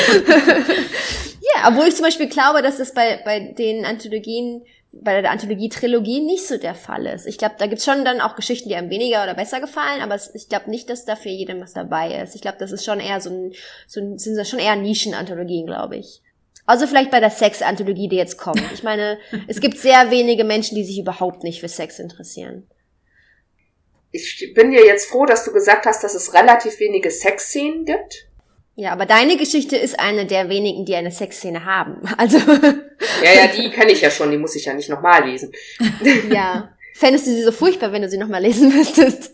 [1.55, 6.21] Ja, obwohl ich zum Beispiel glaube, dass das bei, bei den Anthologien, bei der Anthologie-Trilogie
[6.21, 7.25] nicht so der Fall ist.
[7.25, 10.15] Ich glaube, da gibt's schon dann auch Geschichten, die einem weniger oder besser gefallen, aber
[10.33, 12.35] ich glaube nicht, dass da für jedem was dabei ist.
[12.35, 13.53] Ich glaube, das ist schon eher so ein,
[13.87, 16.21] so ein sind das schon eher Nischen-Anthologien, glaube ich.
[16.65, 18.63] Also vielleicht bei der Sex-Anthologie, die jetzt kommt.
[18.73, 22.67] Ich meine, es gibt sehr wenige Menschen, die sich überhaupt nicht für Sex interessieren.
[24.11, 28.27] Ich bin dir jetzt froh, dass du gesagt hast, dass es relativ wenige Sexszenen gibt.
[28.75, 32.01] Ja, aber deine Geschichte ist eine der wenigen, die eine Sexszene haben.
[32.17, 32.37] Also.
[32.37, 35.51] Ja, ja, die kenne ich ja schon, die muss ich ja nicht nochmal lesen.
[36.31, 36.69] Ja.
[36.95, 39.31] Fändest du sie so furchtbar, wenn du sie nochmal lesen müsstest?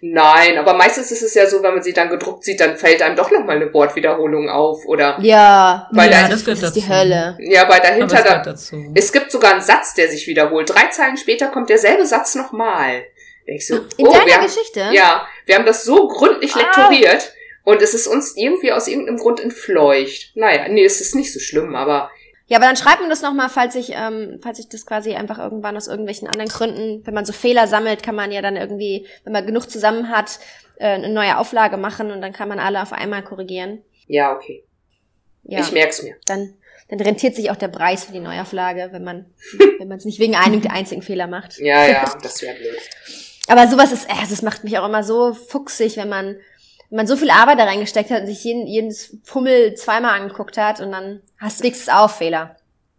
[0.00, 3.00] Nein, aber meistens ist es ja so, wenn man sie dann gedruckt sieht, dann fällt
[3.02, 6.80] einem doch nochmal eine Wortwiederholung auf oder Ja, Weil ja, da- das das ist dazu.
[6.80, 7.36] die Hölle.
[7.40, 8.92] ja, bei Aber dahinter es da, dazu.
[8.94, 10.68] es gibt sogar einen Satz, der sich wiederholt.
[10.74, 13.04] Drei Zeilen später kommt derselbe Satz nochmal.
[13.46, 14.88] Ich so, In oh, deiner wir haben, Geschichte?
[14.92, 16.58] ja, wir haben das so gründlich Ah.
[16.58, 17.32] lektoriert
[17.64, 20.32] und es ist uns irgendwie aus irgendeinem Grund entfleucht.
[20.34, 22.10] Naja, nee, es ist nicht so schlimm, aber
[22.48, 25.38] Ja, aber dann schreibt mir das nochmal, falls ich, ähm, falls ich das quasi einfach
[25.38, 29.06] irgendwann aus irgendwelchen anderen Gründen, wenn man so Fehler sammelt, kann man ja dann irgendwie,
[29.24, 30.38] wenn man genug zusammen hat,
[30.76, 33.82] äh, eine neue Auflage machen und dann kann man alle auf einmal korrigieren.
[34.06, 34.62] ja, okay.
[35.48, 36.16] Ja, Ich merk's mir.
[36.26, 36.54] dann,
[36.88, 39.26] dann rentiert sich auch der Preis für die Neuauflage, wenn man,
[39.78, 41.58] wenn man es nicht wegen einem einzigen Fehler macht.
[41.58, 42.76] Ja, ja, das wäre blöd.
[43.48, 46.36] Aber sowas ist, äh, das macht mich auch immer so fuchsig, wenn man,
[46.90, 50.56] wenn man so viel Arbeit da reingesteckt hat und sich jeden, jedes Pummel zweimal angeguckt
[50.56, 52.56] hat und dann hast du nichts auf Fehler.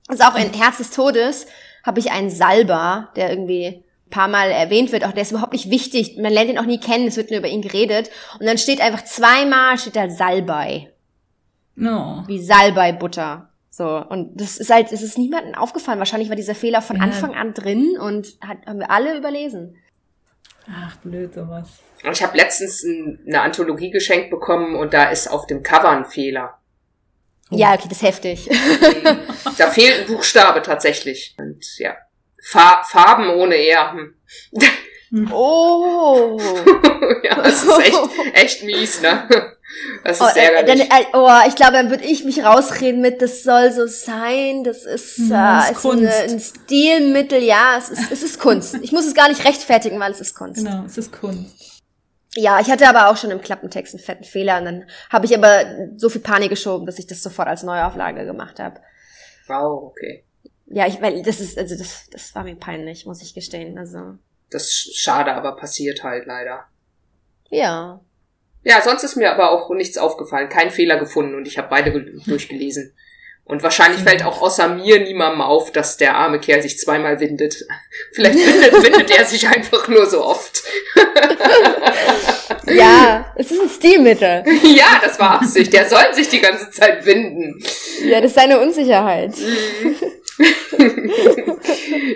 [0.07, 1.47] Also auch in Herz des Todes
[1.83, 3.65] habe ich einen Salber, der irgendwie
[4.07, 6.17] ein paar Mal erwähnt wird, auch der ist überhaupt nicht wichtig.
[6.17, 8.09] Man lernt ihn auch nie kennen, es wird nur über ihn geredet.
[8.39, 10.91] Und dann steht einfach zweimal steht da Salbei.
[11.75, 12.23] No.
[12.27, 13.49] Wie Salbei-Butter.
[13.69, 14.03] So.
[14.09, 15.99] Und das ist halt, es ist niemandem aufgefallen.
[15.99, 17.03] Wahrscheinlich war dieser Fehler von Ja.
[17.03, 19.75] Anfang an drin und hat, haben wir alle überlesen.
[20.69, 21.79] Ach, blöd sowas.
[22.03, 25.89] Und ich habe letztens ein, eine Anthologie geschenkt bekommen und da ist auf dem Cover
[25.89, 26.57] ein Fehler.
[27.49, 28.49] Ja, okay, das ist heftig.
[29.57, 31.35] Da fehlt ein Buchstabe tatsächlich.
[31.39, 31.95] Und ja.
[32.43, 33.93] Fa Farben ohne R.
[33.93, 34.13] Hm.
[35.31, 36.37] Oh.
[37.23, 37.99] ja, das ist echt,
[38.33, 39.25] echt mies, ne?
[40.03, 43.21] Das Oh, ist äh, dann, äh, oh, ich glaube, dann würde ich mich rausreden mit,
[43.21, 47.77] das soll so sein, das ist, äh, Ja, das ist ist eine, ein Stilmittel, ja,
[47.77, 48.75] es ist, es ist Kunst.
[48.81, 50.65] Ich muss es gar nicht rechtfertigen, weil es ist Kunst.
[50.65, 51.76] Genau, es ist Kunst.
[52.39, 55.35] Ja, ich hatte aber auch schon im Klappentext einen fetten Fehler und dann habe ich
[55.35, 55.65] aber
[55.97, 58.79] so viel Panik geschoben, dass ich das sofort als Neuauflage gemacht habe.
[59.47, 60.23] Wow, okay.
[60.67, 63.77] Ja, ich, weil das ist, also das, das war mir peinlich, muss ich gestehen.
[63.79, 64.19] Also,
[64.51, 66.65] Das ist schade, aber passiert halt leider.
[67.49, 67.99] ja.
[68.63, 70.49] Ja, sonst ist mir aber auch nichts aufgefallen.
[70.49, 72.93] Kein Fehler gefunden und ich habe beide ge- durchgelesen.
[73.47, 77.65] Und wahrscheinlich fällt auch außer mir niemandem auf, dass der arme Kerl sich zweimal windet.
[78.13, 80.63] Vielleicht windet, windet er sich einfach nur so oft.
[82.69, 84.43] Ja, es ist ein Stilmittel.
[84.63, 85.71] ja, das war Absicht.
[85.73, 87.63] Der soll sich die ganze Zeit winden.
[88.03, 89.33] Ja, das ist seine Unsicherheit.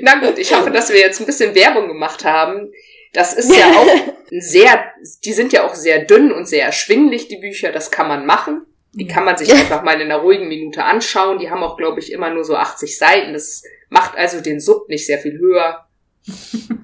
[0.01, 2.71] Na gut, ich hoffe, dass wir jetzt ein bisschen Werbung gemacht haben.
[3.13, 3.87] Das ist ja auch
[4.29, 4.85] sehr,
[5.25, 7.71] die sind ja auch sehr dünn und sehr erschwinglich, die Bücher.
[7.71, 8.65] Das kann man machen.
[8.93, 11.39] Die kann man sich einfach mal in einer ruhigen Minute anschauen.
[11.39, 13.33] Die haben auch, glaube ich, immer nur so 80 Seiten.
[13.33, 15.87] Das macht also den Sub nicht sehr viel höher.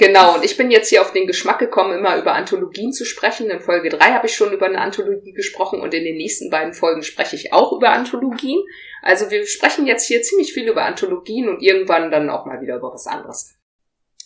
[0.00, 3.50] Genau, und ich bin jetzt hier auf den Geschmack gekommen, immer über Anthologien zu sprechen.
[3.50, 6.72] In Folge 3 habe ich schon über eine Anthologie gesprochen und in den nächsten beiden
[6.72, 8.64] Folgen spreche ich auch über Anthologien.
[9.02, 12.76] Also wir sprechen jetzt hier ziemlich viel über Anthologien und irgendwann dann auch mal wieder
[12.76, 13.54] über was anderes.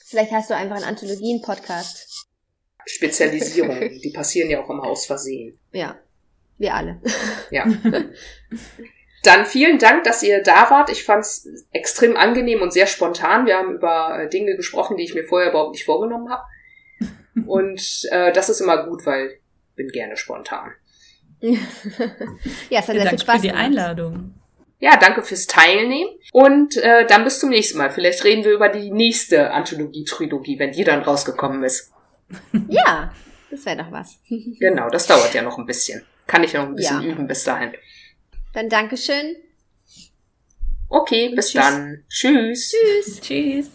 [0.06, 2.24] Vielleicht hast du einfach einen Anthologien-Podcast.
[2.86, 5.58] Spezialisierungen, die passieren ja auch immer aus Versehen.
[5.72, 5.98] Ja,
[6.58, 7.00] wir alle.
[7.50, 7.66] Ja.
[9.24, 10.90] Dann vielen Dank, dass ihr da wart.
[10.90, 13.46] Ich fand's extrem angenehm und sehr spontan.
[13.46, 16.42] Wir haben über äh, Dinge gesprochen, die ich mir vorher überhaupt nicht vorgenommen habe.
[17.46, 20.70] Und äh, das ist immer gut, weil ich bin gerne spontan.
[21.40, 23.64] ja, es hat sehr Ja, viel danke Spaß für die gemacht.
[23.64, 24.34] Einladung.
[24.78, 26.10] Ja, danke fürs Teilnehmen.
[26.32, 27.90] Und äh, dann bis zum nächsten Mal.
[27.90, 31.92] Vielleicht reden wir über die nächste Anthologie-Trilogie, wenn die dann rausgekommen ist.
[32.68, 33.12] Ja,
[33.50, 34.18] das wäre doch was.
[34.28, 36.04] Genau, das dauert ja noch ein bisschen.
[36.26, 37.08] Kann ich noch ein bisschen Ja.
[37.08, 37.72] üben bis dahin.
[38.52, 39.36] Dann Dankeschön.
[40.88, 41.62] Okay, bis Tschüss.
[41.62, 42.04] dann.
[42.08, 42.72] Tschüss.
[42.72, 43.20] Tschüss.
[43.20, 43.70] Tschüss.